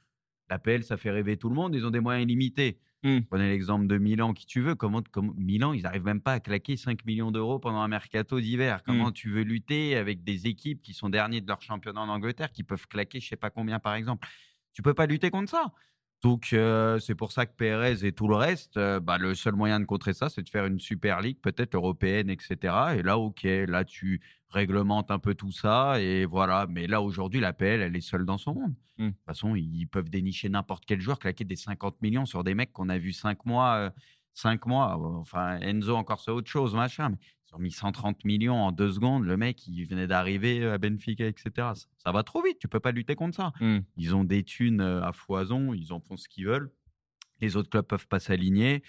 l'APL, 0.49 0.85
ça 0.85 0.97
fait 0.97 1.11
rêver 1.11 1.37
tout 1.37 1.51
le 1.51 1.55
monde, 1.55 1.75
ils 1.75 1.85
ont 1.85 1.91
des 1.91 2.01
moyens 2.01 2.27
limités. 2.27 2.79
Hmm. 3.05 3.21
Prenez 3.31 3.49
l'exemple 3.49 3.87
de 3.87 3.97
Milan, 3.97 4.33
qui 4.33 4.45
tu 4.45 4.61
veux. 4.61 4.75
Comment, 4.75 5.03
Milan, 5.37 5.73
ils 5.73 5.83
n'arrivent 5.83 6.05
même 6.05 6.21
pas 6.21 6.33
à 6.33 6.41
claquer 6.41 6.77
5 6.77 7.05
millions 7.05 7.31
d'euros 7.31 7.59
pendant 7.61 7.81
un 7.81 7.89
mercato 7.89 8.41
d'hiver. 8.41 8.83
Comment 8.83 9.13
tu 9.13 9.31
veux 9.31 9.43
lutter 9.43 9.97
avec 9.97 10.25
des 10.25 10.47
équipes 10.47 10.83
qui 10.83 10.95
sont 10.95 11.09
derniers 11.09 11.41
de 11.41 11.47
leur 11.47 11.63
championnat 11.63 12.01
en 12.01 12.09
Angleterre, 12.09 12.51
qui 12.51 12.65
peuvent 12.65 12.89
claquer 12.89 13.21
je 13.21 13.29
sais 13.29 13.37
pas 13.37 13.51
combien 13.51 13.79
par 13.79 13.95
exemple? 13.95 14.27
Tu 14.73 14.83
peux 14.83 14.95
pas 14.95 15.07
lutter 15.07 15.31
contre 15.31 15.51
ça. 15.51 15.73
Donc 16.23 16.53
euh, 16.53 16.99
c'est 16.99 17.15
pour 17.15 17.31
ça 17.31 17.47
que 17.47 17.55
Pérez 17.55 18.05
et 18.05 18.13
tout 18.13 18.27
le 18.27 18.35
reste, 18.35 18.77
euh, 18.77 18.99
bah, 18.99 19.19
le 19.19 19.35
seul 19.37 19.55
moyen 19.55 19.79
de 19.79 19.85
contrer 19.85 20.13
ça, 20.13 20.29
c'est 20.29 20.43
de 20.43 20.49
faire 20.49 20.67
une 20.67 20.81
Super 20.81 21.21
League, 21.21 21.39
peut-être 21.41 21.75
européenne, 21.77 22.29
etc. 22.29 22.75
Et 22.97 23.03
là, 23.03 23.19
ok, 23.19 23.45
là 23.45 23.85
tu 23.85 24.21
réglementes 24.51 25.11
un 25.13 25.21
peu 25.21 25.35
tout 25.35 25.53
ça 25.53 26.01
et 26.01 26.25
voilà. 26.25 26.67
Mais 26.69 26.89
là 26.89 27.03
aujourd'hui, 27.03 27.39
la 27.39 27.53
PL, 27.53 27.83
elle 27.83 27.95
est 27.95 28.01
seule 28.01 28.25
dans 28.25 28.39
son 28.39 28.55
monde. 28.55 28.75
Mm. 28.99 29.05
De 29.07 29.11
toute 29.11 29.25
façon, 29.27 29.55
ils 29.55 29.87
peuvent 29.87 30.11
dénicher 30.11 30.49
n'importe 30.49 30.85
quel 30.87 31.01
joueur, 31.01 31.21
claquer 31.21 31.45
des 31.45 31.57
50 31.57 32.03
millions 32.03 32.27
sur 32.27 32.43
des 32.43 32.55
mecs 32.55 32.73
qu'on 32.73 32.89
a 32.89 32.99
vu 32.99 33.13
5 33.13 33.47
mois, 33.47 33.75
euh, 33.75 33.91
5 34.39 34.67
mois. 34.67 34.97
Enfin, 35.19 35.59
Enzo 35.61 35.97
encore 35.97 36.21
c'est 36.21 36.31
autre 36.31 36.49
chose, 36.49 36.75
machin. 36.75 37.11
Mais 37.11 37.17
ils 37.51 37.55
ont 37.57 37.59
mis 37.59 37.73
130 37.73 38.25
millions 38.25 38.57
en 38.57 38.73
deux 38.73 38.93
secondes. 38.93 39.25
Le 39.25 39.37
mec, 39.37 39.67
il 39.67 39.85
venait 39.85 40.07
d'arriver 40.07 40.65
à 40.65 40.79
Benfica, 40.79 41.27
etc. 41.27 41.51
Ça, 41.57 41.75
ça 41.99 42.13
va 42.13 42.23
trop 42.23 42.43
vite. 42.43 42.59
Tu 42.59 42.69
peux 42.69 42.81
pas 42.81 42.93
lutter 42.93 43.15
contre 43.15 43.37
ça. 43.37 43.53
Hmm. 43.61 43.81
Ils 43.97 44.15
ont 44.15 44.25
des 44.25 44.45
thunes 44.45 44.81
euh, 44.81 45.03
à 45.03 45.13
foison, 45.13 45.75
ils 45.75 45.93
en 45.93 46.01
font 46.01 46.17
ce 46.17 46.29
qu'ils 46.29 46.47
veulent. 46.47 46.71
Les 47.41 47.57
autres 47.57 47.71
clubs 47.71 47.87
peuvent 47.87 48.09
pas 48.09 48.21
s'aligner. 48.21 48.83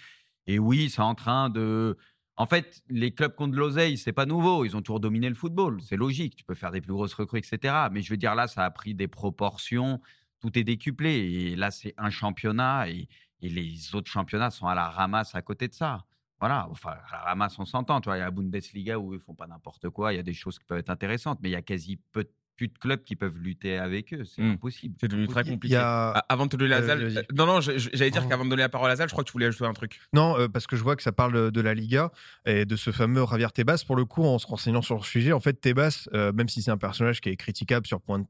Et 0.46 0.58
oui, 0.58 0.90
c'est 0.90 1.02
en 1.02 1.14
train 1.14 1.50
de. 1.50 1.96
En 2.36 2.46
fait, 2.46 2.82
les 2.88 3.12
clubs 3.12 3.34
qui 3.36 3.42
ont 3.42 3.48
de 3.48 3.56
l'oseille, 3.56 3.98
c'est 3.98 4.12
pas 4.12 4.26
nouveau. 4.26 4.64
Ils 4.64 4.76
ont 4.76 4.80
toujours 4.80 5.00
dominé 5.00 5.28
le 5.28 5.34
football. 5.34 5.80
C'est 5.82 5.96
logique. 5.96 6.36
Tu 6.36 6.44
peux 6.44 6.54
faire 6.54 6.70
des 6.70 6.80
plus 6.80 6.92
grosses 6.92 7.14
recrues, 7.14 7.38
etc. 7.38 7.74
Mais 7.92 8.02
je 8.02 8.10
veux 8.10 8.16
dire, 8.16 8.34
là, 8.34 8.46
ça 8.46 8.64
a 8.64 8.70
pris 8.70 8.94
des 8.94 9.08
proportions. 9.08 10.00
Tout 10.40 10.58
est 10.58 10.64
décuplé. 10.64 11.10
Et 11.10 11.56
là, 11.56 11.70
c'est 11.70 11.92
un 11.98 12.08
championnat 12.08 12.88
et, 12.88 13.08
et 13.42 13.48
les 13.48 13.94
autres 13.94 14.10
championnats 14.10 14.50
sont 14.50 14.66
à 14.66 14.74
la 14.74 14.88
ramasse 14.88 15.34
à 15.34 15.42
côté 15.42 15.68
de 15.68 15.74
ça. 15.74 16.04
Voilà. 16.40 16.68
Enfin, 16.70 16.90
à 17.10 17.12
la 17.16 17.22
ramasse, 17.22 17.58
on 17.58 17.64
s'entend. 17.66 18.00
Tu 18.00 18.08
vois, 18.08 18.16
il 18.16 18.20
y 18.20 18.22
a 18.22 18.26
la 18.26 18.30
Bundesliga 18.30 18.98
où 18.98 19.12
ils 19.14 19.20
font 19.20 19.34
pas 19.34 19.46
n'importe 19.46 19.88
quoi. 19.90 20.12
Il 20.12 20.16
y 20.16 20.18
a 20.20 20.22
des 20.22 20.32
choses 20.32 20.58
qui 20.58 20.64
peuvent 20.64 20.78
être 20.78 20.90
intéressantes. 20.90 21.38
Mais 21.42 21.50
il 21.50 21.52
y 21.52 21.56
a 21.56 21.62
quasi 21.62 21.98
peu, 22.12 22.24
plus 22.56 22.68
de 22.68 22.76
clubs 22.78 23.02
qui 23.02 23.16
peuvent 23.16 23.38
lutter 23.38 23.78
avec 23.78 24.12
eux. 24.12 24.24
C'est 24.24 24.42
Mm. 24.42 24.50
impossible. 24.52 24.94
C'est 25.00 25.08
devenu 25.08 25.26
très 25.28 25.44
compliqué. 25.44 25.76
a- 25.76 26.12
Ah, 26.16 26.24
Avant 26.28 26.44
de 26.44 26.50
te 26.50 26.56
donner 26.58 26.70
la 26.70 26.78
Euh, 26.80 26.86
salle, 26.86 27.02
euh, 27.04 27.22
non, 27.34 27.46
non, 27.46 27.60
j'allais 27.62 27.78
dire 28.10 28.12
Pardon. 28.20 28.28
qu'avant 28.28 28.44
de 28.44 28.50
donner 28.50 28.62
la 28.62 28.68
parole 28.68 28.88
à 28.88 28.92
la 28.92 28.96
salle, 28.96 29.08
je 29.08 29.14
crois 29.14 29.24
que 29.24 29.28
tu 29.28 29.32
voulais 29.32 29.46
ajouter 29.46 29.64
un 29.64 29.72
truc. 29.72 29.98
Non, 30.12 30.38
euh, 30.38 30.46
parce 30.48 30.66
que 30.66 30.76
je 30.76 30.82
vois 30.82 30.94
que 30.96 31.02
ça 31.02 31.12
parle 31.12 31.32
de, 31.32 31.48
de 31.50 31.60
la 31.62 31.72
Liga 31.74 32.10
et 32.44 32.66
de 32.66 32.76
ce 32.76 32.90
fameux 32.92 33.24
Javier 33.30 33.48
Tebas. 33.54 33.84
Pour 33.86 33.96
le 33.96 34.04
coup, 34.04 34.24
en 34.24 34.38
se 34.38 34.46
renseignant 34.46 34.82
sur 34.82 34.96
le 34.96 35.02
sujet, 35.02 35.32
en 35.32 35.40
fait, 35.40 35.54
Tebas, 35.60 36.06
euh, 36.12 36.32
même 36.32 36.48
si 36.50 36.60
c'est 36.62 36.70
un 36.70 36.76
personnage 36.78 37.20
qui 37.22 37.30
est 37.30 37.36
critiquable 37.36 37.86
sur 37.86 38.00
point 38.02 38.18
de- 38.18 38.26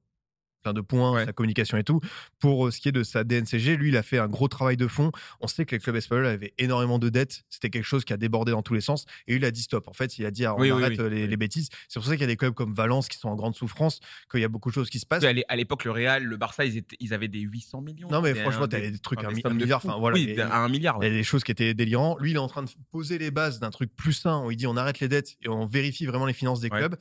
plein 0.62 0.72
de 0.72 0.80
points, 0.80 1.12
Ouais. 1.12 1.24
sa 1.24 1.32
communication 1.32 1.76
et 1.78 1.84
tout, 1.84 2.00
pour 2.38 2.66
euh, 2.66 2.70
ce 2.70 2.80
qui 2.80 2.88
est 2.88 2.92
de 2.92 3.02
sa 3.02 3.24
DNCG, 3.24 3.76
lui, 3.76 3.88
il 3.88 3.96
a 3.96 4.02
fait 4.02 4.18
un 4.18 4.28
gros 4.28 4.48
travail 4.48 4.76
de 4.76 4.86
fond. 4.86 5.10
On 5.40 5.46
sait 5.46 5.64
que 5.64 5.74
les 5.74 5.80
clubs 5.80 5.96
espagnols 5.96 6.26
avaient 6.26 6.52
énormément 6.58 6.98
de 6.98 7.08
dettes. 7.08 7.42
C'était 7.48 7.70
quelque 7.70 7.84
chose 7.84 8.04
qui 8.04 8.12
a 8.12 8.16
débordé 8.16 8.52
dans 8.52 8.62
tous 8.62 8.74
les 8.74 8.80
sens. 8.80 9.06
Et 9.26 9.32
lui, 9.32 9.38
il 9.40 9.44
a 9.44 9.50
dit 9.50 9.62
stop. 9.62 9.88
En 9.88 9.92
fait, 9.92 10.18
il 10.18 10.26
a 10.26 10.30
dit 10.30 10.44
ah, 10.44 10.54
on 10.54 10.60
Oui, 10.60 10.70
arrête 10.70 10.98
oui. 11.00 11.26
les, 11.26 11.36
bêtises. 11.36 11.68
C'est 11.88 11.98
pour 11.98 12.06
ça 12.06 12.12
qu'il 12.12 12.20
y 12.20 12.24
a 12.24 12.26
des 12.28 12.36
clubs 12.36 12.54
comme 12.54 12.74
Valence 12.74 13.08
qui 13.08 13.18
sont 13.18 13.28
en 13.28 13.36
grande 13.36 13.54
souffrance, 13.56 14.00
qu'il 14.30 14.40
y 14.40 14.44
a 14.44 14.48
beaucoup 14.48 14.68
de 14.70 14.74
choses 14.74 14.90
qui 14.90 14.98
se 14.98 15.06
passent. 15.06 15.24
À 15.24 15.32
l'é- 15.32 15.44
à 15.48 15.56
l'époque, 15.56 15.84
le 15.84 15.90
Real, 15.92 16.22
le 16.24 16.36
Barça, 16.36 16.64
ils, 16.64 16.76
étaient, 16.76 16.96
ils 17.00 17.14
avaient 17.14 17.28
des 17.28 17.40
800 17.40 17.80
millions. 17.80 18.08
Non, 18.10 18.20
mais 18.20 18.34
Des- 18.34 18.40
franchement, 18.40 18.66
des- 18.66 18.80
t'as 18.82 18.90
des 18.90 18.98
trucs, 18.98 19.24
un 19.24 19.28
des 19.28 19.34
mi- 19.36 19.42
un 19.44 19.54
milliard, 19.54 19.80
enfin, 19.84 19.96
voilà, 19.98 20.14
Oui, 20.16 20.30
et- 20.36 20.40
à 20.40 20.58
un 20.58 20.68
milliard. 20.68 20.98
Il 21.00 21.04
y 21.04 21.10
a 21.10 21.14
des 21.14 21.22
choses 21.24 21.42
qui 21.44 21.52
étaient 21.52 21.74
délirantes. 21.74 22.18
Lui, 22.20 22.30
il 22.32 22.36
est 22.36 22.38
en 22.40 22.48
train 22.48 22.62
de 22.62 22.70
poser 22.90 23.18
les 23.18 23.30
bases 23.30 23.60
d'un 23.60 23.70
truc 23.70 23.94
plus 23.96 24.12
sain 24.12 24.44
où 24.44 24.50
il 24.50 24.56
dit 24.56 24.66
on 24.66 24.76
arrête 24.76 25.00
les 25.00 25.08
dettes 25.08 25.36
et 25.42 25.48
on 25.48 25.64
vérifie 25.66 26.06
vraiment 26.06 26.26
les 26.26 26.32
finances 26.34 26.60
des 26.60 26.68
Ouais, 26.70 26.78
clubs. 26.78 26.96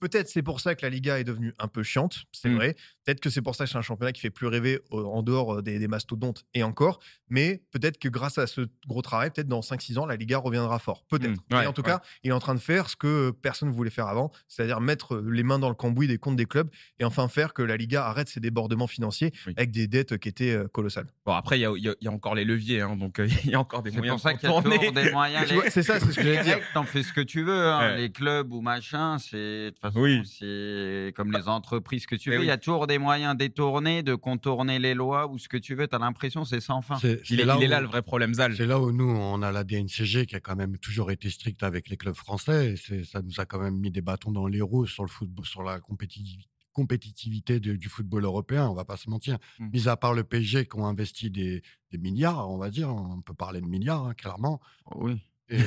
Peut-être 0.00 0.28
c'est 0.28 0.42
pour 0.42 0.60
ça 0.60 0.74
que 0.74 0.80
la 0.80 0.88
Liga 0.88 1.18
est 1.20 1.24
devenue 1.24 1.52
un 1.58 1.68
peu 1.68 1.82
chiante, 1.82 2.24
c'est 2.32 2.48
Mm. 2.48 2.54
vrai. 2.56 2.76
Peut-être 3.04 3.20
que 3.20 3.30
c'est 3.30 3.42
pour 3.42 3.54
ça 3.54 3.64
que 3.64 3.70
c'est 3.70 3.78
un 3.78 3.82
championnat 3.82 4.12
qui 4.12 4.20
fait 4.20 4.30
plus 4.30 4.46
rêver 4.46 4.80
euh, 4.92 5.02
en 5.04 5.22
dehors 5.22 5.54
euh, 5.56 5.62
des, 5.62 5.78
des 5.78 5.88
mastodontes 5.88 6.44
et 6.54 6.62
encore. 6.62 7.00
Mais 7.28 7.62
peut-être 7.70 7.98
que 7.98 8.08
grâce 8.08 8.38
à 8.38 8.46
ce 8.46 8.62
gros 8.86 9.02
travail, 9.02 9.30
peut-être 9.30 9.48
dans 9.48 9.60
5-6 9.60 9.98
ans, 9.98 10.06
la 10.06 10.16
Liga 10.16 10.38
reviendra 10.38 10.78
fort. 10.78 11.04
Peut-être. 11.08 11.30
Mm. 11.30 11.36
Mais 11.50 11.56
Ouais, 11.58 11.66
en 11.66 11.72
tout 11.72 11.82
ouais. 11.82 11.88
cas, 11.90 12.00
il 12.24 12.30
est 12.30 12.32
en 12.32 12.38
train 12.40 12.54
de 12.54 12.60
faire 12.60 12.88
ce 12.90 12.96
que 12.96 13.30
personne 13.30 13.68
ne 13.70 13.74
voulait 13.74 13.90
faire 13.90 14.06
avant, 14.06 14.30
c'est-à-dire 14.48 14.80
mettre 14.80 15.16
les 15.18 15.42
mains 15.42 15.58
dans 15.58 15.68
le 15.68 15.74
cambouis 15.74 16.06
des 16.08 16.18
comptes 16.18 16.36
des 16.36 16.46
clubs 16.46 16.68
et 16.98 17.04
enfin 17.04 17.28
faire 17.28 17.54
que 17.54 17.62
la 17.62 17.76
Liga 17.76 18.04
arrête 18.06 18.28
ses 18.28 18.40
débordements 18.40 18.86
financiers 18.86 19.32
Oui. 19.46 19.54
avec 19.56 19.70
des 19.70 19.86
dettes 19.86 20.18
qui 20.18 20.28
étaient 20.28 20.52
euh, 20.54 20.68
colossales. 20.68 21.06
Bon, 21.24 21.32
après, 21.32 21.58
il 21.58 21.62
y 21.62 21.66
a, 21.66 21.72
y 21.76 21.94
y 22.00 22.08
encore 22.08 22.34
les 22.34 22.44
leviers, 22.44 22.80
hein, 22.82 22.96
donc 22.96 23.18
euh, 23.18 23.26
il 23.44 23.50
y 23.50 23.54
a 23.54 23.60
encore 23.60 23.82
des 23.82 23.90
C'est 23.90 23.96
moyens 23.98 24.16
pour 24.20 24.22
ça 24.30 24.34
de 24.34 24.38
qu'il 24.40 24.48
y 24.48 24.52
a 24.52 24.62
toujours 24.62 24.92
des 24.92 25.10
moyens. 25.10 25.52
Vois, 25.52 25.70
c'est 25.70 25.82
ça, 25.82 25.98
c'est 26.00 26.10
ce 26.12 26.16
que 26.16 26.20
les 26.22 26.34
j'allais 26.34 26.44
dire. 26.44 26.58
T'en 26.74 26.84
fais 26.84 27.02
ce 27.02 27.12
que 27.12 27.20
tu 27.20 27.42
veux. 27.42 27.68
hein. 27.68 27.78
Ouais. 27.94 27.96
Les 27.98 28.10
clubs 28.12 28.52
ou 28.52 28.60
machin, 28.60 29.18
c'est 29.18 29.36
de 29.36 29.70
toute 29.70 29.78
façon, 29.80 30.00
Oui. 30.00 30.22
c'est 30.26 31.12
comme 31.16 31.32
les 31.32 31.48
entreprises 31.48 32.06
que 32.06 32.16
tu 32.16 32.30
veux. 32.30 32.36
Il 32.36 32.40
oui. 32.40 32.46
y 32.46 32.50
a 32.50 32.58
toujours 32.58 32.86
des 32.90 32.98
moyens 32.98 33.34
détournés 33.36 34.02
de 34.02 34.14
contourner 34.14 34.78
les 34.78 34.92
lois 34.92 35.26
ou 35.30 35.38
ce 35.38 35.48
que 35.48 35.56
tu 35.56 35.74
veux. 35.74 35.86
T'as 35.88 35.98
l'impression 35.98 36.44
c'est 36.44 36.60
sans 36.60 36.82
fin. 36.82 36.98
C'est 36.98 37.22
Il 37.30 37.40
il 37.40 37.40
est 37.40 37.66
là 37.68 37.80
le 37.80 37.86
vrai 37.86 38.02
problème, 38.02 38.34
Zal. 38.34 38.54
C'est 38.54 38.66
là 38.66 38.78
où 38.78 38.92
nous, 38.92 39.08
on 39.08 39.40
a 39.40 39.50
la 39.50 39.64
DNCG 39.64 40.26
qui 40.26 40.36
a 40.36 40.40
quand 40.40 40.56
même 40.56 40.76
toujours 40.76 41.10
été 41.10 41.30
stricte 41.30 41.62
avec 41.62 41.88
les 41.88 41.96
clubs 41.96 42.14
français. 42.14 42.72
Et 42.72 42.76
c'est- 42.76 43.04
ça 43.04 43.22
nous 43.22 43.40
a 43.40 43.46
quand 43.46 43.58
même 43.60 43.78
mis 43.78 43.90
des 43.90 44.02
bâtons 44.02 44.30
dans 44.32 44.46
les 44.46 44.60
roues 44.60 44.86
sur 44.86 45.04
le 45.04 45.08
football, 45.08 45.46
sur 45.46 45.62
la 45.62 45.80
compétitivité 45.80 46.46
compétitivité 46.72 47.58
de- 47.58 47.74
du 47.74 47.88
football 47.88 48.24
européen, 48.24 48.68
on 48.68 48.74
va 48.74 48.84
pas 48.84 48.96
se 48.96 49.10
mentir. 49.10 49.38
Mm. 49.58 49.68
Mis 49.72 49.88
à 49.88 49.96
part 49.96 50.14
le 50.14 50.22
PSG 50.22 50.66
qui 50.66 50.76
ont 50.78 50.86
investi 50.86 51.28
des, 51.28 51.62
des 51.90 51.98
milliards, 51.98 52.48
on 52.48 52.58
va 52.58 52.70
dire, 52.70 52.88
on 52.94 53.20
peut 53.22 53.34
parler 53.34 53.60
de 53.60 53.66
milliards, 53.66 54.06
hein, 54.06 54.14
clairement. 54.14 54.60
Oui. 54.94 55.20
Et, 55.48 55.58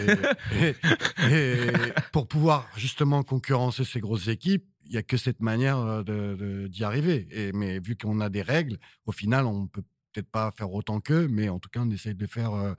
et- 0.62 0.76
et 1.30 1.72
pour 2.14 2.28
pouvoir 2.28 2.68
justement 2.78 3.22
concurrencer 3.24 3.84
ces 3.84 4.00
grosses 4.00 4.30
équipes, 4.30 4.66
il 4.86 4.92
n'y 4.92 4.98
a 4.98 5.04
que 5.04 5.18
cette 5.18 5.42
manière 5.42 6.04
d'y 6.04 6.84
arriver. 6.84 7.28
Et, 7.32 7.52
mais 7.54 7.80
vu 7.80 7.96
qu'on 7.96 8.20
a 8.22 8.30
des 8.30 8.42
règles, 8.42 8.78
au 9.06 9.12
final, 9.12 9.46
on 9.46 9.68
peut 9.68 9.84
peut-être 10.14 10.30
pas 10.30 10.52
faire 10.52 10.72
autant 10.72 11.00
qu'eux, 11.00 11.28
mais 11.28 11.50
en 11.50 11.60
tout 11.60 11.70
cas, 11.70 11.82
on 11.82 11.90
essaye 11.90 12.16
de 12.16 12.28
faire 12.28 12.54
euh, 12.54 12.74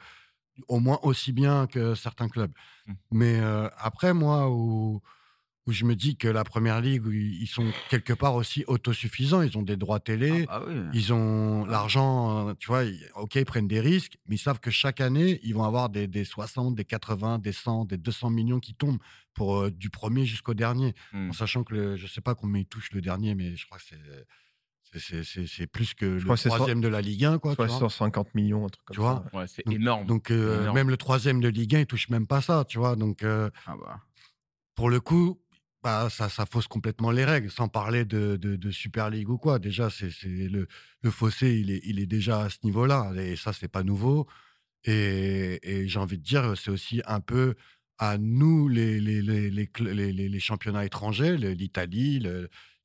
au 0.69 0.81
moins 0.81 0.99
aussi 1.03 1.33
bien 1.33 1.67
que 1.67 1.95
certains 1.95 2.29
clubs. 2.29 2.53
Mmh. 2.87 2.93
Mais 3.11 3.41
euh, 3.41 3.69
après, 3.77 4.15
moi, 4.15 4.51
où, 4.51 5.03
où 5.67 5.73
je 5.73 5.85
me 5.87 5.95
dis 5.97 6.17
que 6.17 6.29
la 6.29 6.45
première 6.45 6.81
ligue, 6.83 7.07
où 7.07 7.11
ils 7.11 7.47
sont 7.47 7.65
quelque 7.89 8.13
part 8.13 8.35
aussi 8.35 8.65
autosuffisants. 8.67 9.41
Ils 9.41 9.57
ont 9.57 9.63
des 9.63 9.77
droits 9.77 9.99
télé, 10.01 10.45
Ah 10.49 10.61
bah 10.61 10.67
oui. 10.69 10.75
ils 10.93 11.13
ont 11.15 11.65
l'argent, 11.65 12.49
euh, 12.49 12.55
tu 12.59 12.67
vois, 12.67 12.85
ils- 12.85 13.01
ok, 13.15 13.37
ils 13.37 13.45
prennent 13.47 13.67
des 13.67 13.81
risques, 13.81 14.19
mais 14.27 14.35
ils 14.37 14.39
savent 14.39 14.61
que 14.61 14.71
chaque 14.71 15.01
année, 15.01 15.41
ils 15.43 15.55
vont 15.55 15.65
avoir 15.65 15.89
des, 15.89 16.07
des 16.07 16.25
60, 16.25 16.75
des 16.75 16.85
80, 16.85 17.39
des 17.39 17.53
100, 17.53 17.87
des 17.87 17.97
200 17.97 18.29
millions 18.31 18.61
qui 18.61 18.75
tombent 18.75 18.99
pour 19.33 19.57
euh, 19.63 19.71
du 19.71 19.89
premier 19.89 20.27
jusqu'au 20.27 20.53
dernier. 20.55 20.95
Mm. 21.15 21.31
En 21.31 21.33
sachant 21.33 21.65
que 21.65 21.75
le- 21.75 21.97
je 21.97 22.07
sais 22.07 22.21
pas 22.21 22.35
combien 22.35 22.61
ils 22.61 22.67
touchent 22.67 22.93
le 22.93 23.01
dernier, 23.01 23.35
mais 23.35 23.57
je 23.57 23.65
crois 23.67 23.79
que 23.79 23.85
c'est. 23.89 23.97
c'est- 24.93 24.99
c'est- 25.01 25.25
C'est 25.25 25.47
c'est 25.49 25.67
plus 25.67 25.93
que 25.95 26.21
crois 26.23 26.37
le 26.37 26.51
troisième 26.51 26.81
de 26.83 26.89
la 26.89 27.01
Ligue 27.01 27.25
1, 27.25 27.39
quoi. 27.39 27.53
tu 27.53 27.57
vois. 27.57 27.67
350 27.67 28.35
millions, 28.35 28.67
un 28.67 28.69
truc 28.69 28.85
comme 28.85 28.95
Tu 28.97 29.03
ça. 29.03 29.25
vois 29.33 29.41
Ouais, 29.41 29.47
c'est 29.49 29.65
Donc- 29.67 29.75
énorme. 29.75 30.07
Donc, 30.07 30.31
euh, 30.31 30.61
Énorme. 30.61 30.75
même 30.77 30.91
le 30.91 30.97
troisième 30.97 31.41
de 31.41 31.49
Ligue 31.49 31.75
1, 31.75 31.81
il 31.81 31.87
touche 31.87 32.11
même 32.11 32.27
pas 32.29 32.41
ça, 32.43 32.65
tu 32.69 32.79
vois. 32.79 32.95
Donc, 32.97 33.23
euh, 33.25 33.51
Ah 33.67 33.75
bah. 33.81 34.01
pour 34.77 34.91
le 34.91 35.01
coup, 35.01 35.41
bah, 35.85 36.09
ça, 36.11 36.31
ça 36.31 36.47
fausse 36.47 36.67
complètement 36.67 37.11
les 37.11 37.27
règles, 37.27 37.51
sans 37.51 37.69
parler 37.69 38.07
de, 38.07 38.37
de, 38.37 38.71
Super 38.71 39.11
League 39.11 39.29
ou 39.29 39.37
quoi. 39.39 39.59
Déjà, 39.59 39.91
c'est 39.91 40.11
le, 40.25 40.67
le 41.03 41.11
fossé, 41.11 41.59
il 41.61 41.71
est, 41.71 41.83
il 41.85 42.01
est 42.01 42.07
déjà 42.07 42.43
à 42.45 42.51
ce 42.51 42.59
niveau-là. 42.65 43.13
Et 43.17 43.37
ça, 43.37 43.53
c'est 43.53 43.69
pas 43.69 43.83
nouveau. 43.83 44.27
Et, 44.85 45.61
et 45.63 45.89
j'ai 45.89 45.99
envie 45.99 46.19
de 46.19 46.23
dire, 46.25 46.57
c'est 46.57 46.71
aussi 46.71 47.03
un 47.07 47.21
peu 47.21 47.55
à 47.99 48.19
nous, 48.19 48.69
les, 48.69 49.01
les, 49.01 49.23
les, 49.23 49.51
les, 49.51 50.41
championnats 50.41 50.85
étrangers, 50.87 51.37
l'Italie. 51.37 52.21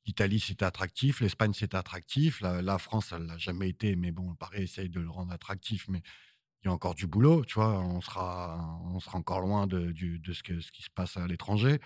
L'Italie, 0.06 0.40
c'était 0.40 0.64
attractif. 0.66 1.20
L'Espagne, 1.20 1.52
c'était 1.54 1.76
attractif. 1.76 2.40
La, 2.42 2.62
la 2.62 2.78
France, 2.78 3.12
elle 3.16 3.26
l'a 3.26 3.38
jamais 3.38 3.70
été. 3.70 3.96
Mais 3.96 4.12
bon, 4.12 4.34
Paris 4.34 4.62
essaye 4.64 4.90
de 4.90 5.00
le 5.00 5.10
rendre 5.10 5.32
attractif. 5.32 5.86
Mais 5.88 6.02
il 6.62 6.68
y 6.68 6.70
a 6.70 6.72
encore 6.72 6.94
du 6.94 7.06
boulot, 7.06 7.44
tu 7.46 7.54
vois. 7.54 7.78
On 7.80 8.00
sera, 8.02 8.80
on 8.84 9.00
sera 9.00 9.18
encore 9.18 9.40
loin 9.40 9.66
de, 9.66 9.92
du- 9.92 10.18
de 10.18 10.32
ce, 10.34 10.42
que, 10.42 10.60
ce 10.60 10.72
qui 10.72 10.82
se 10.82 10.90
passe 10.90 11.16
à 11.16 11.26
l'étranger. 11.26 11.80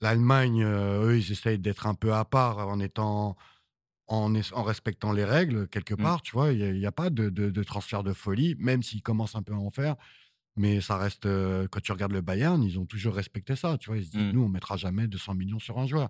L'Allemagne, 0.00 0.62
euh, 0.62 1.06
eux, 1.06 1.18
ils 1.18 1.32
essayent 1.32 1.58
d'être 1.58 1.86
un 1.86 1.94
peu 1.94 2.12
à 2.14 2.24
part 2.24 2.58
en 2.68 2.80
étant. 2.80 3.36
En, 4.08 4.36
es- 4.36 4.52
en 4.52 4.62
respectant 4.62 5.10
les 5.10 5.24
règles, 5.24 5.66
quelque 5.66 5.94
Mm. 5.94 6.02
part, 6.02 6.22
tu 6.22 6.30
vois, 6.30 6.52
il 6.52 6.78
n'y 6.78 6.86
a, 6.86 6.92
pas 6.92 7.10
de, 7.10 7.28
de- 7.28 7.50
de 7.50 7.62
transfert 7.64 8.04
de 8.04 8.12
folie, 8.12 8.54
même 8.56 8.80
s'ils 8.84 9.02
commencent 9.02 9.34
un 9.34 9.42
peu 9.42 9.52
à 9.52 9.56
en 9.56 9.72
faire. 9.72 9.96
Mais 10.54 10.80
ça 10.80 10.96
reste, 10.96 11.26
euh, 11.26 11.66
quand 11.68 11.80
tu 11.80 11.90
regardes 11.90 12.12
le 12.12 12.20
Bayern, 12.20 12.62
ils 12.62 12.78
ont 12.78 12.86
toujours 12.86 13.14
respecté 13.16 13.56
ça. 13.56 13.78
Tu 13.78 13.88
vois, 13.90 13.98
ils 13.98 14.04
se 14.06 14.10
disent, 14.12 14.26
Mm. 14.28 14.30
nous, 14.30 14.42
on 14.44 14.48
mettra 14.48 14.76
jamais 14.76 15.08
200 15.08 15.34
millions 15.34 15.58
sur 15.58 15.78
un 15.80 15.86
joueur. 15.88 16.08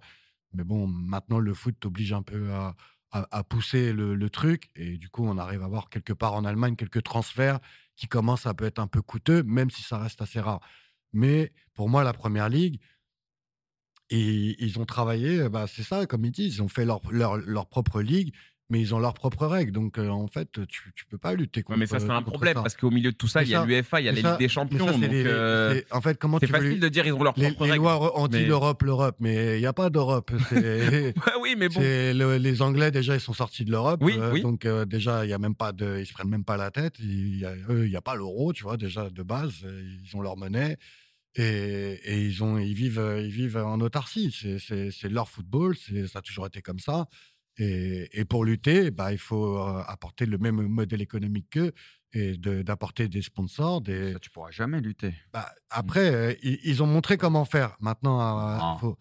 Mais 0.53 0.63
bon, 0.63 0.87
maintenant, 0.87 1.39
le 1.39 1.55
foot 1.55 1.75
t'oblige 1.81 2.13
un 2.13 2.21
peu 2.23 2.53
à, 2.53 2.77
à- 3.13 3.29
à 3.39 3.43
pousser 3.45 3.95
le, 3.95 4.15
le 4.15 4.29
truc. 4.31 4.69
Et 4.77 4.99
du 4.99 5.09
coup, 5.09 5.25
on 5.27 5.39
arrive 5.39 5.63
à 5.63 5.69
voir 5.69 5.89
quelque 5.89 6.13
part 6.13 6.35
en 6.35 6.45
Allemagne 6.45 6.77
quelques 6.77 7.03
transferts 7.03 7.61
qui 7.97 8.09
commencent 8.09 8.47
à 8.47 8.53
peut 8.53 8.67
être 8.67 8.79
un 8.79 8.89
peu 8.89 9.01
coûteux, 9.01 9.43
même 9.43 9.71
si 9.71 9.83
ça 9.83 9.97
reste 9.97 10.21
assez 10.21 10.41
rare. 10.41 10.61
Mais 11.15 11.51
pour 11.73 11.89
moi, 11.89 12.05
la 12.05 12.13
première 12.13 12.51
ligue, 12.51 12.79
et 14.11 14.57
ils 14.65 14.79
ont 14.79 14.85
travaillé, 14.85 15.49
bah, 15.49 15.67
c'est 15.69 15.83
ça, 15.83 16.07
comme 16.07 16.25
ils 16.25 16.31
disent, 16.33 16.57
ils 16.57 16.63
ont 16.63 16.69
fait 16.69 16.85
leur, 16.85 17.01
leur, 17.11 17.37
leur 17.37 17.67
propre 17.67 18.01
ligue, 18.03 18.33
mais 18.69 18.81
ils 18.81 18.95
ont 18.97 18.99
leurs 18.99 19.15
propres 19.15 19.47
règles. 19.47 19.71
Donc, 19.71 19.97
euh, 19.97 20.09
en 20.09 20.27
fait, 20.27 20.51
tu 20.69 20.89
ne 20.89 21.11
peux 21.11 21.19
pas 21.19 21.35
lutter 21.35 21.61
Ouais, 21.61 21.65
contre 21.65 21.79
mais 21.79 21.87
ça, 21.87 22.01
c'est 22.01 22.11
un 22.11 22.21
problème 22.23 22.55
ça. 22.57 22.63
parce 22.63 22.75
qu'au 22.77 22.91
milieu 22.91 23.13
de 23.13 23.17
tout 23.17 23.29
ça, 23.29 23.45
il 23.45 23.49
y 23.49 23.55
a 23.55 23.65
l'UEFA, 23.65 24.01
il 24.01 24.07
y 24.07 24.09
a 24.09 24.17
ça- 24.17 24.31
Ligue 24.31 24.39
des 24.41 24.49
Champions. 24.49 24.87
ça, 24.87 24.93
donc, 24.93 25.01
les- 25.03 25.09
les- 25.09 25.25
euh, 25.27 25.81
en 25.93 26.01
fait, 26.01 26.19
comment 26.19 26.39
c'est 26.41 26.49
facile 26.49 26.71
lui- 26.71 26.79
de 26.81 26.89
dire 26.89 27.07
ils 27.07 27.13
ont 27.13 27.23
leurs 27.23 27.35
les, 27.39 27.47
propres 27.51 27.65
les 27.67 27.71
règles. 27.73 27.85
lois 27.85 28.19
anti 28.19 28.37
mais- 28.39 28.47
l'Europe, 28.47 28.83
l'Europe, 28.83 29.17
mais 29.21 29.57
il 29.57 29.61
n'y 29.61 29.67
a 29.67 29.73
pas 29.73 29.89
d'Europe. 29.89 30.33
C'est- 30.51 31.15
Ouais, 31.17 31.33
oui, 31.41 31.55
mais 31.57 31.69
bon. 31.69 31.81
c'est 31.81 32.13
le- 32.13 32.39
les 32.39 32.61
Anglais 32.63 32.91
déjà 32.91 33.15
ils 33.15 33.21
sont 33.21 33.33
sortis 33.35 33.65
de 33.65 33.71
l'Europe, 33.71 34.01
Oui, 34.03 34.15
euh, 34.19 34.33
oui. 34.33 34.43
donc 34.43 34.67
déjà 34.89 35.25
il 35.25 35.31
y 35.31 35.33
a 35.33 35.39
même 35.39 35.55
pas 35.55 35.71
de, 35.73 35.99
ils 36.01 36.07
se 36.07 36.13
prennent 36.13 36.29
même 36.31 36.45
pas 36.45 36.57
la 36.57 36.73
tête. 36.73 36.95
Il 36.99 37.39
y 37.39 37.45
a, 37.45 37.53
eux, 37.71 37.87
il 37.87 37.93
y 37.93 37.97
a 37.97 38.03
pas 38.03 38.17
l'euro, 38.17 38.53
tu 38.53 38.65
vois 38.65 38.77
déjà 38.77 39.11
de 39.11 39.23
base, 39.23 39.65
ils 39.65 40.17
ont 40.17 40.21
leur 40.23 40.37
monnaie 40.37 40.77
et, 41.37 42.01
et 42.05 42.21
ils 42.21 42.43
ont, 42.43 42.59
ils 42.59 42.75
vivent, 42.75 42.99
euh, 42.99 43.21
ils 43.21 43.31
vivent 43.31 43.59
en 43.59 43.81
autarcie. 43.81 44.31
C'est- 44.33 45.09
leur 45.09 45.29
football, 45.29 45.77
ça 45.77 46.19
a 46.19 46.23
toujours 46.23 46.47
été 46.47 46.63
comme 46.63 46.79
ça. 46.79 47.07
Et, 47.59 48.09
et 48.13 48.25
pour 48.25 48.45
lutter, 48.45 48.91
bah, 48.91 49.13
il 49.13 49.19
faut 49.19 49.59
euh, 49.59 49.83
apporter 49.87 50.27
le 50.27 50.37
même 50.39 50.57
modèle 50.67 51.01
économique 51.01 51.49
qu'eux 51.51 51.73
et 52.13 52.37
de- 52.37 52.63
d'apporter 52.63 53.09
des 53.09 53.23
sponsors, 53.23 53.81
des, 53.81 54.13
Ça, 54.13 54.19
tu 54.19 54.31
pourras 54.31 54.51
jamais 54.51 54.81
lutter. 54.81 55.15
bah, 55.33 55.51
après, 55.71 56.15
euh, 56.15 56.35
ils, 56.43 56.59
ils 56.65 56.83
ont 56.83 56.87
montré 56.87 57.17
comment 57.17 57.45
faire. 57.47 57.77
Maintenant, 57.81 58.59
Non. 58.59 58.79
faut- 58.79 58.99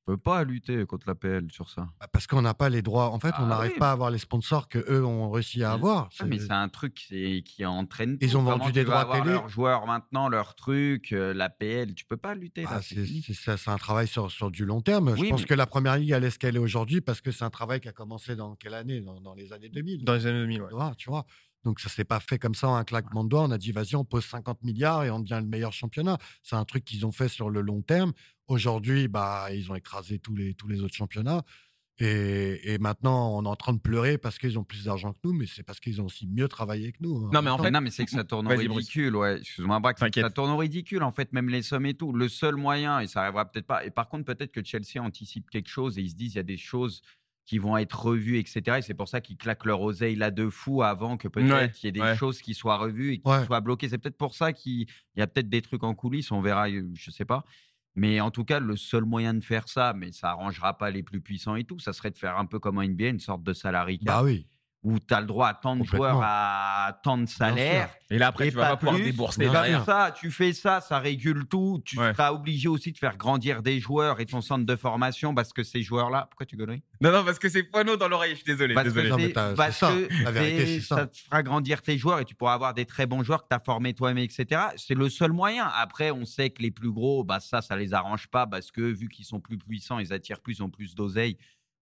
Tu 0.00 0.14
peux 0.14 0.16
pas 0.16 0.42
lutter 0.44 0.86
contre 0.86 1.06
l'APL 1.06 1.52
sur 1.52 1.68
ça. 1.68 1.86
bah, 2.00 2.08
parce 2.10 2.26
qu'on 2.26 2.40
n'a 2.42 2.54
pas 2.54 2.68
les 2.70 2.80
droits. 2.82 3.10
En 3.10 3.20
fait, 3.20 3.28
on 3.38 3.44
Ah 3.44 3.46
n'arrive 3.46 3.72
oui. 3.74 3.78
pas 3.78 3.90
à 3.90 3.92
avoir 3.92 4.10
les 4.10 4.18
sponsors 4.18 4.66
que 4.68 4.78
eux 4.90 5.04
ont 5.04 5.30
réussi 5.30 5.62
à 5.62 5.68
Mais- 5.68 5.74
avoir. 5.74 6.08
Ah, 6.18 6.24
mais 6.24 6.38
C'est- 6.38 6.50
un 6.50 6.68
truc 6.70 6.94
qui, 6.94 7.42
qui 7.44 7.64
entraîne. 7.66 8.16
Ils 8.20 8.30
tout. 8.30 8.36
ont 8.38 8.42
vendu 8.42 8.58
Comment 8.60 8.70
des 8.72 8.84
droits 8.84 9.04
télé. 9.12 9.30
Leurs 9.32 9.48
joueurs 9.50 9.86
maintenant, 9.86 10.28
leurs 10.28 10.54
trucs, 10.54 11.12
euh, 11.12 11.34
l'APL, 11.34 11.94
tu 11.94 12.06
peux 12.06 12.16
pas 12.16 12.34
lutter. 12.34 12.64
Ah, 12.66 12.80
c'est 12.82 13.68
un 13.70 13.76
travail 13.78 14.08
sur, 14.08 14.30
sur 14.30 14.50
du 14.50 14.64
long 14.64 14.80
terme. 14.80 15.14
Je 15.16 15.28
pense 15.28 15.40
mais- 15.42 15.46
que 15.46 15.54
la 15.54 15.66
première 15.66 15.96
ligue, 15.98 16.10
elle 16.10 16.24
est 16.24 16.30
ce 16.30 16.38
qu'elle 16.38 16.56
est 16.56 16.60
aujourd'hui 16.60 17.00
parce 17.02 17.20
que 17.20 17.30
c'est 17.30 17.44
un 17.44 17.50
travail 17.50 17.80
qui 17.80 17.88
a 17.88 17.92
commencé 17.92 18.34
dans 18.34 18.56
quelle 18.56 18.74
année? 18.74 19.00
Dans, 19.02 19.20
dans 19.20 19.34
les 19.34 19.52
années 19.52 19.68
2000. 19.68 20.04
Dans 20.04 20.14
les 20.14 20.26
années 20.26 20.40
2000, 20.40 20.62
ouais. 20.62 20.68
Tu 20.70 20.74
vois, 20.74 20.92
tu 20.96 21.10
vois. 21.10 21.26
Donc, 21.64 21.80
ça 21.80 21.88
s'est 21.88 22.04
pas 22.04 22.20
fait 22.20 22.38
comme 22.38 22.54
ça 22.54 22.68
en 22.68 22.74
un 22.76 22.84
claquement 22.84 23.22
de 23.24 23.28
doigts. 23.28 23.42
On 23.42 23.50
a 23.50 23.58
dit, 23.58 23.72
vas-y, 23.72 23.94
on 23.96 24.04
pose 24.04 24.24
50 24.24 24.62
milliards 24.62 25.04
et 25.04 25.10
on 25.10 25.20
devient 25.20 25.40
le 25.42 25.48
meilleur 25.48 25.72
championnat. 25.72 26.18
C'est 26.42 26.56
un 26.56 26.64
truc 26.64 26.84
qu'ils 26.84 27.04
ont 27.06 27.12
fait 27.12 27.28
sur 27.28 27.50
le 27.50 27.60
long 27.60 27.82
terme. 27.82 28.12
Aujourd'hui, 28.46 29.08
bah, 29.08 29.48
ils 29.52 29.70
ont 29.70 29.74
écrasé 29.74 30.18
tous 30.18 30.34
les, 30.34 30.54
tous 30.54 30.68
les 30.68 30.80
autres 30.82 30.94
championnats. 30.94 31.42
Et, 32.02 32.72
et 32.72 32.78
maintenant, 32.78 33.36
on 33.36 33.44
est 33.44 33.48
en 33.48 33.56
train 33.56 33.74
de 33.74 33.78
pleurer 33.78 34.16
parce 34.16 34.38
qu'ils 34.38 34.58
ont 34.58 34.64
plus 34.64 34.84
d'argent 34.84 35.12
que 35.12 35.18
nous, 35.24 35.34
mais 35.34 35.44
c'est 35.46 35.62
parce 35.62 35.80
qu'ils 35.80 36.00
ont 36.00 36.06
aussi 36.06 36.26
mieux 36.26 36.48
travaillé 36.48 36.92
que 36.92 36.98
nous. 37.02 37.26
hein. 37.26 37.30
Non, 37.30 37.42
mais 37.42 37.50
en 37.50 37.58
fait, 37.58 37.70
non, 37.70 37.82
mais 37.82 37.90
c'est 37.90 38.06
que 38.06 38.10
ça 38.10 38.24
tourne 38.24 38.46
au 38.46 38.56
ridicule. 38.56 39.14
Ouais. 39.16 39.38
Excuse-moi, 39.40 39.80
Braque, 39.80 39.98
ça 39.98 40.30
tourne 40.30 40.50
au 40.50 40.56
ridicule, 40.56 41.02
en 41.02 41.12
fait, 41.12 41.30
même 41.34 41.50
les 41.50 41.60
sommes 41.60 41.84
et 41.84 41.92
tout. 41.92 42.14
Le 42.14 42.30
seul 42.30 42.56
moyen, 42.56 43.00
et 43.00 43.06
ça 43.06 43.20
arrivera 43.24 43.44
peut-être 43.50 43.66
pas. 43.66 43.84
Et 43.84 43.90
par 43.90 44.08
contre, 44.08 44.24
peut-être 44.24 44.50
que 44.50 44.64
Chelsea 44.64 44.96
anticipe 44.98 45.50
quelque 45.50 45.68
chose 45.68 45.98
et 45.98 46.00
ils 46.00 46.08
se 46.10 46.14
disent 46.14 46.32
il 46.32 46.38
y 46.38 46.40
a 46.40 46.42
des 46.42 46.56
choses 46.56 47.02
qui 47.50 47.58
vont 47.58 47.76
être 47.76 48.04
revues, 48.04 48.38
etc. 48.38 48.78
Et 48.78 48.82
c'est 48.82 48.94
pour 48.94 49.08
ça 49.08 49.20
qu'ils 49.20 49.36
claquent 49.36 49.64
leur 49.64 49.80
oseille 49.82 50.14
là 50.14 50.30
de 50.30 50.48
fou 50.48 50.84
avant 50.84 51.16
que 51.16 51.26
peut-être 51.26 51.50
Ouais, 51.52 51.72
il 51.82 51.84
y 51.84 51.88
ait 51.88 51.92
des 51.92 52.00
ouais. 52.00 52.14
choses 52.16 52.40
qui 52.40 52.54
soient 52.54 52.76
revues 52.76 53.14
et 53.14 53.18
qui 53.18 53.28
Ouais. 53.28 53.44
soient 53.44 53.60
bloquées. 53.60 53.88
C'est 53.88 53.98
peut-être 53.98 54.16
pour 54.16 54.36
ça 54.36 54.52
qu'il 54.52 54.86
y 55.16 55.20
a 55.20 55.26
peut-être 55.26 55.48
des 55.48 55.60
trucs 55.60 55.82
en 55.82 55.96
coulisses, 55.96 56.30
on 56.30 56.40
verra, 56.42 56.68
euh, 56.70 56.88
je 56.94 57.10
sais 57.10 57.24
pas. 57.24 57.44
Mais 57.96 58.20
en 58.20 58.30
tout 58.30 58.44
cas, 58.44 58.60
le 58.60 58.76
seul 58.76 59.04
moyen 59.04 59.34
de 59.34 59.42
faire 59.42 59.68
ça, 59.68 59.94
mais 59.96 60.12
ça 60.12 60.30
arrangera 60.30 60.78
pas 60.78 60.92
les 60.92 61.02
plus 61.02 61.20
puissants 61.20 61.56
et 61.56 61.64
tout, 61.64 61.80
ça 61.80 61.92
serait 61.92 62.12
de 62.12 62.16
faire 62.18 62.38
un 62.38 62.46
peu 62.46 62.60
comme 62.60 62.78
en 62.78 62.82
NBA, 62.82 63.08
une 63.08 63.18
sorte 63.18 63.42
de 63.42 63.52
salarié 63.52 63.98
Bah 64.02 64.22
oui. 64.22 64.46
Où 64.82 64.98
tu 64.98 65.12
as 65.12 65.20
le 65.20 65.26
droit 65.26 65.48
à 65.48 65.54
tant 65.54 65.76
de 65.76 65.84
joueurs 65.84 66.20
à 66.22 66.98
tant 67.02 67.18
de 67.18 67.26
salaires. 67.26 67.90
Et 68.10 68.16
là, 68.16 68.28
après, 68.28 68.48
Et 68.48 68.50
tu 68.50 68.56
vas 68.56 68.70
pas 68.70 68.76
pouvoir 68.78 68.96
plus. 68.96 69.04
débourser 69.04 69.44
Comme 69.46 69.64
sûr. 69.66 69.84
ça, 69.84 70.14
tu 70.18 70.30
fais 70.30 70.52
ça, 70.54 70.80
ça 70.80 70.98
régule 70.98 71.46
tout. 71.46 71.82
Tu 71.84 71.98
Ouais. 71.98 72.12
seras 72.14 72.32
obligé 72.32 72.66
aussi 72.66 72.90
de 72.90 72.96
faire 72.98 73.16
grandir 73.18 73.62
des 73.62 73.78
joueurs 73.78 74.20
et 74.20 74.26
ton 74.26 74.40
centre 74.40 74.64
de 74.64 74.76
formation 74.76 75.34
parce 75.34 75.52
que 75.52 75.62
ces 75.62 75.82
joueurs-là. 75.82 76.26
Pourquoi 76.30 76.46
tu 76.46 76.56
gueules 76.56 76.80
Non, 77.02 77.12
non, 77.12 77.24
parce 77.24 77.38
que 77.38 77.48
c'est 77.50 77.62
Pono 77.64 77.96
dans 77.98 78.08
l'oreille, 78.08 78.30
je 78.32 78.36
suis 78.36 78.44
désolé. 78.44 78.72
Parce 78.74 78.88
que, 78.88 79.00
désolé. 79.00 79.32
Non, 79.36 79.54
parce 79.54 79.76
ça. 79.76 79.92
que 79.92 80.24
La 80.24 80.30
vérité, 80.30 80.66
c'est- 80.66 80.80
c'est 80.80 80.86
ça. 80.94 81.06
te 81.06 81.16
fera 81.18 81.42
grandir 81.42 81.82
tes 81.82 81.98
joueurs 81.98 82.20
et 82.20 82.24
tu 82.24 82.34
pourras 82.34 82.54
avoir 82.54 82.72
des 82.72 82.86
très 82.86 83.04
bons 83.06 83.22
joueurs 83.22 83.42
que 83.42 83.48
tu 83.50 83.54
as 83.56 83.60
formés 83.60 83.92
toi-même, 83.92 84.24
etc. 84.24 84.62
C'est 84.76 84.94
le 84.94 85.08
seul 85.10 85.32
moyen. 85.32 85.70
Après, 85.76 86.10
on 86.10 86.24
sait 86.24 86.48
que 86.50 86.62
les 86.62 86.70
plus 86.70 86.90
gros, 86.90 87.22
bah, 87.22 87.38
ça, 87.38 87.60
ça 87.60 87.76
les 87.76 87.92
arrange 87.92 88.28
pas 88.28 88.46
parce 88.46 88.70
que 88.70 88.80
vu 88.80 89.08
qu'ils 89.08 89.26
sont 89.26 89.40
plus 89.40 89.58
puissants, 89.58 89.98
ils 89.98 90.12
attirent 90.14 90.40
plus, 90.40 90.58
ils 90.58 90.62
ont 90.62 90.70
plus 90.70 90.94
d'oseille. 90.94 91.36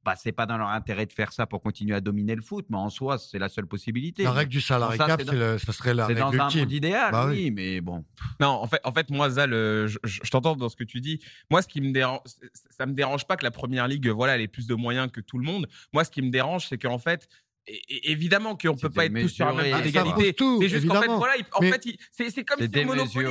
Bah, 0.09 0.15
c'est 0.17 0.33
pas 0.33 0.47
dans 0.47 0.57
leur 0.57 0.69
intérêt 0.69 1.05
de 1.05 1.13
faire 1.13 1.33
ça 1.35 1.47
pour 1.47 1.61
continuer 1.61 1.95
à 1.95 2.01
dominer 2.01 2.35
le 2.35 2.41
foot, 2.41 2.65
mais 2.71 2.79
en 2.79 2.89
soi, 2.89 3.19
c'est 3.19 3.39
la 3.39 3.51
seule 3.51 3.67
possibilité. 3.67 4.23
La 4.23 4.33
règle 4.33 4.51
du 4.51 4.63
salarié 4.63 4.97
ça, 4.97 5.07
cap, 5.07 5.21
ça 5.59 5.73
serait 5.75 5.93
la 5.93 6.07
C'est 6.07 6.15
dans 6.15 6.31
règle 6.31 6.41
un 6.41 6.45
monde 6.63 6.73
idéal, 6.73 7.13
Bah 7.13 7.27
oui, 7.29 7.51
mais 7.51 7.83
bon. 7.83 8.07
Non, 8.41 8.49
en 8.49 8.67
fait, 8.67 8.81
en 8.85 8.93
fait, 8.93 9.11
moi, 9.11 9.29
Zal, 9.29 9.53
euh, 9.53 9.87
je, 9.87 9.99
je- 10.05 10.21
je 10.25 10.31
t'entends 10.31 10.57
dans 10.57 10.71
ce 10.71 10.77
que 10.77 10.85
tu 10.85 11.03
dis. 11.03 11.21
Moi, 11.51 11.61
ce 11.61 11.69
qui 11.69 11.83
me 11.83 11.93
dérange, 11.93 12.21
ça 12.71 12.87
me 12.87 12.95
dérange 12.95 13.27
pas 13.27 13.37
que 13.37 13.45
la 13.45 13.51
première 13.51 13.87
ligue, 13.87 14.09
voilà, 14.09 14.37
elle 14.37 14.41
ait 14.41 14.49
plus 14.49 14.67
de 14.67 14.75
moyens 14.75 15.11
que 15.13 15.21
tout 15.21 15.37
le 15.37 15.45
monde. 15.45 15.69
Moi, 15.93 16.05
ce 16.05 16.11
qui 16.11 16.23
me 16.23 16.31
dérange, 16.31 16.67
c'est 16.69 16.79
qu'en 16.79 16.99
fait, 16.99 17.29
é- 17.67 18.11
évidemment 18.13 18.57
qu'on 18.57 18.75
peut 18.75 18.79
C'est 18.89 18.95
pas 18.95 19.05
être 19.07 19.21
tous 19.21 19.29
sur 19.29 19.47
la 19.47 19.53
même 19.53 19.65
pied 19.65 19.75
Ah, 19.77 19.81
d'égalité. 19.83 20.33
tout, 20.35 20.59
C'est 20.63 20.69
juste 20.69 20.87
qu'en 20.89 21.01
fait, 21.01 21.07
voilà, 21.09 21.37
il- 21.37 21.45
en 21.53 21.61
fait, 21.61 21.83
c'est 22.11 22.31
c'est 22.31 22.45
comme 22.45 22.61
si 22.61 22.85
Monopoly, 22.85 23.27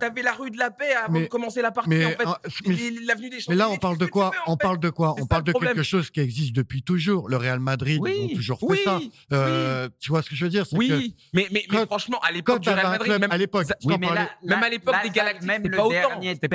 t'avais 0.00 0.22
la 0.22 0.32
rue 0.32 0.50
de 0.50 0.58
la 0.58 0.70
paix 0.70 0.92
avant 0.92 1.12
Mais- 1.12 1.22
de 1.22 1.26
commencer 1.26 1.62
la 1.62 1.70
partie. 1.70 1.90
Mais, 1.90 2.04
en 2.04 2.10
fait, 2.10 2.24
mais- 2.66 2.74
Et 2.80 2.90
l'avenue 3.06 3.30
des 3.30 3.38
mais 3.48 3.54
là, 3.54 3.68
on 3.70 3.76
parle 3.76 3.98
de 3.98 4.06
quoi? 4.06 4.32
On 4.46 4.56
parle 4.56 4.78
de 4.80 4.90
quoi? 4.90 5.14
On 5.20 5.26
parle 5.26 5.42
le 5.42 5.46
de 5.46 5.50
problème. 5.52 5.74
quelque 5.74 5.82
chose 5.84 6.10
qui 6.10 6.20
existe 6.20 6.54
depuis 6.54 6.82
toujours. 6.82 7.28
Le 7.28 7.36
Real 7.36 7.60
Madrid, 7.60 7.96
ils 7.96 8.00
ont 8.00 8.26
Oui, 8.26 8.34
toujours 8.34 8.58
fait 8.60 8.66
oui, 8.68 8.80
ça. 8.84 9.00
Euh, 9.32 9.88
Tu 9.98 10.10
vois 10.10 10.22
ce 10.22 10.30
que 10.30 10.36
je 10.36 10.44
veux 10.44 10.50
dire? 10.50 10.64
Oui, 10.72 11.14
mais, 11.32 11.48
franchement, 11.86 12.18
à 12.20 12.32
l'époque 12.32 12.60
du 12.60 12.68
Real 12.68 12.82
Madrid, 12.90 13.12
même 13.20 13.30
à 13.30 13.36
l'époque, 13.38 13.66
même 13.84 14.62
à 14.62 14.68
des 15.02 15.10
Galactiques, 15.10 15.46
même 15.46 15.62
c'était 15.62 15.68
le 15.68 15.76
pas 15.76 15.84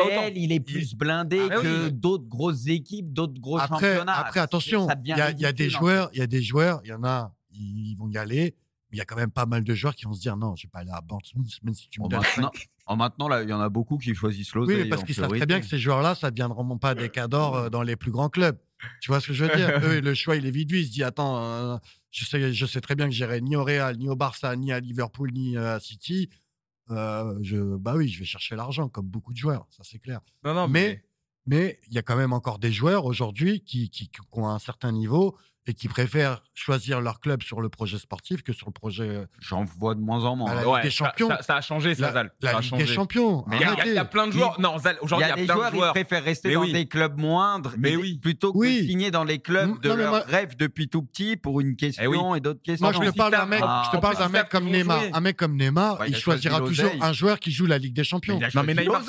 autant, 0.06 0.32
il 0.36 0.52
est 0.52 0.60
plus 0.60 0.96
blindé 0.96 1.42
Ah, 1.52 1.56
que 1.62 1.90
d'autres 1.90 2.28
grosses 2.28 2.68
équipes, 2.68 3.14
d'autres 3.14 3.40
gros 3.40 3.60
championnats. 3.60 4.14
après, 4.14 4.40
attention, 4.40 4.88
il 5.04 5.10
y 5.10 5.46
a, 5.46 5.52
des 5.54 5.70
joueurs, 5.70 6.10
il 6.14 6.20
y 6.20 6.22
a 6.22 6.28
des 6.28 6.42
joueurs, 6.42 6.82
il 6.84 6.90
y 6.90 6.94
en 6.94 7.04
a, 7.06 7.34
ils 7.52 7.96
vont 7.96 8.10
y 8.10 8.18
aller. 8.18 8.56
Mais 8.92 8.98
il 8.98 9.00
y 9.00 9.02
a 9.02 9.06
quand 9.06 9.16
même 9.16 9.32
pas 9.32 9.46
mal 9.46 9.64
de 9.64 9.74
joueurs 9.74 9.96
qui 9.96 10.06
vont 10.06 10.14
se 10.14 10.22
dire 10.22 10.38
non, 10.38 10.56
je 10.56 10.64
vais 10.68 10.70
pas 10.70 10.80
aller 10.80 10.92
à 10.92 11.02
Portsmouth, 11.02 11.48
même 11.64 11.74
si 11.74 11.90
tu 11.90 12.00
me 12.02 12.04
Bon, 12.06 12.10
donnes 12.10 12.20
maintenant, 12.22 12.52
en 12.86 12.96
maintenant, 12.98 13.28
là, 13.28 13.42
il 13.44 13.50
y 13.50 13.54
en 13.54 13.60
a 13.60 13.70
beaucoup 13.70 13.98
qui 13.98 14.14
choisissent 14.14 14.54
l'oseille. 14.54 14.84
Oui, 14.84 14.90
parce 14.90 15.02
en 15.02 15.06
qu'ils 15.06 15.16
savent 15.16 15.30
très 15.32 15.46
bien 15.48 15.60
que 15.60 15.66
ces 15.66 15.80
joueurs-là, 15.80 16.14
ça 16.16 16.28
ne 16.28 16.32
deviendront 16.32 16.78
pas 16.78 16.94
des 16.94 17.10
cadors 17.10 17.56
euh, 17.56 17.70
dans 17.70 17.82
les 17.82 17.96
plus 17.96 18.12
grands 18.12 18.30
clubs. 18.30 18.58
Tu 19.02 19.10
vois 19.10 19.20
ce 19.22 19.28
que 19.28 19.34
je 19.34 19.46
veux 19.46 19.56
dire? 19.56 19.70
Eux, 19.84 20.02
le 20.02 20.14
choix, 20.14 20.36
il 20.36 20.46
est 20.46 20.52
vite 20.52 20.70
vu. 20.70 20.82
Ils 20.82 20.86
se 20.88 20.92
disent 20.92 21.04
attends, 21.04 21.42
euh, 21.44 21.78
je, 22.12 22.26
sais, 22.26 22.54
je 22.54 22.66
sais 22.68 22.82
très 22.82 22.94
bien 22.96 23.08
que 23.08 23.14
j'irai 23.16 23.42
ni 23.42 23.56
au 23.56 23.64
Real, 23.64 23.98
ni 23.98 24.08
au 24.08 24.16
Barça, 24.16 24.56
ni 24.56 24.72
à 24.72 24.80
Liverpool, 24.80 25.32
ni 25.32 25.58
euh, 25.58 25.76
à 25.78 25.80
City. 25.80 26.30
euh, 26.92 27.34
je, 27.42 27.58
bah 27.78 27.96
oui, 27.96 28.08
je 28.08 28.20
vais 28.20 28.26
chercher 28.26 28.56
l'argent, 28.56 28.88
comme 28.90 29.08
beaucoup 29.08 29.34
de 29.34 29.38
joueurs, 29.38 29.66
ça 29.72 29.82
c'est 29.84 29.98
clair. 29.98 30.20
Non, 30.44 30.54
non, 30.54 30.68
Mais 30.68 31.04
mais 31.48 31.80
il 31.88 31.94
y 31.94 31.98
a 31.98 32.02
quand 32.04 32.16
même 32.16 32.34
encore 32.34 32.60
des 32.60 32.72
joueurs 32.72 33.06
aujourd'hui 33.06 33.62
qui, 33.62 33.90
qui, 33.90 34.10
qui 34.10 34.20
ont 34.32 34.48
un 34.48 34.60
certain 34.60 34.92
niveau 34.92 35.38
et 35.68 35.74
qui 35.74 35.88
préfèrent 35.88 36.44
choisir 36.54 37.02
leur 37.02 37.20
club 37.20 37.42
sur 37.44 37.60
le 37.60 37.70
projet 37.70 37.98
sportif 37.98 38.44
que 38.44 38.54
sur 38.54 38.68
le 38.68 38.72
projet 38.74 39.10
euh, 39.10 39.26
J'en 39.40 39.64
vois 39.66 39.96
de 39.96 40.00
moins 40.00 40.24
en 40.26 40.36
moins. 40.36 40.52
À 40.52 40.56
la. 40.56 40.62
Ligue 40.62 40.70
Ouais, 40.72 40.82
des 40.84 40.90
Champions. 40.92 41.28
Ça, 41.30 41.42
ça 41.42 41.56
a 41.58 41.62
changé, 41.62 41.96
ça, 41.96 42.02
la, 42.08 42.12
Zal. 42.14 42.32
la 42.42 42.52
Ça 42.52 42.58
a 42.58 42.60
Ligue 42.62 42.70
changé. 42.70 42.84
des 42.86 42.94
Champions. 42.94 43.44
Mais 43.48 43.58
il 43.58 43.62
y 43.62 43.66
a- 43.98 44.02
y, 44.04 44.08
plein 44.10 44.28
de 44.28 44.32
joueurs. 44.34 44.60
Non, 44.60 44.78
Zal, 44.78 44.96
Il 44.96 45.02
y 45.02 45.06
aujourd'hui, 45.06 45.24
a 45.26 45.28
il 45.28 45.30
y 45.30 45.34
a 45.34 45.36
des 45.38 45.46
plein 45.46 45.56
joueurs 45.56 45.72
de 45.72 45.76
joueurs. 45.76 45.94
qui 45.94 46.00
préfèrent 46.04 46.24
rester 46.24 46.48
Mais 46.50 46.54
dans 46.56 46.62
oui. 46.62 46.74
des 46.74 46.88
clubs 46.88 47.20
moindres 47.20 47.74
Mais 47.78 47.92
et- 47.94 47.98
oui. 47.98 48.20
plutôt 48.22 48.54
que 48.54 48.58
Oui. 48.60 48.82
de 48.84 48.88
signer 48.88 49.12
dans 49.12 49.24
les 49.24 49.40
clubs 49.40 49.80
de 49.82 49.90
non, 49.90 49.96
mais 49.96 50.04
leur 50.04 50.12
moi- 50.12 50.24
rêve 50.28 50.56
depuis 50.56 50.88
tout 50.88 51.02
petit 51.02 51.36
pour 51.36 51.60
une 51.62 51.76
question 51.76 52.36
et 52.36 52.40
d'autres 52.40 52.62
questions. 52.62 52.86
Moi, 52.92 52.94
je 53.06 53.10
te 53.12 53.16
parle 53.18 53.32
d'un 53.32 53.46
mec, 53.46 53.62
Ah, 53.64 53.84
je 53.92 53.98
te 53.98 54.02
parle 54.02 54.18
d'un 54.18 54.28
ils 54.28 54.32
mec 54.32 54.50
comme 54.50 54.66
Neymar. 54.66 55.02
Un 55.14 55.20
mec 55.20 55.36
comme 55.38 55.56
Neymar, 55.58 56.06
il 56.08 56.16
choisira 56.16 56.60
choisi 56.60 56.76
toujours 56.76 56.92
un 57.04 57.14
joueur 57.14 57.40
qui 57.40 57.52
joue 57.52 57.66
la 57.66 57.78
Ligue 57.80 57.96
des 57.96 58.04
Champions. 58.04 58.40
Non, 58.54 58.64
mais 58.64 58.74
Neymar, 58.76 59.02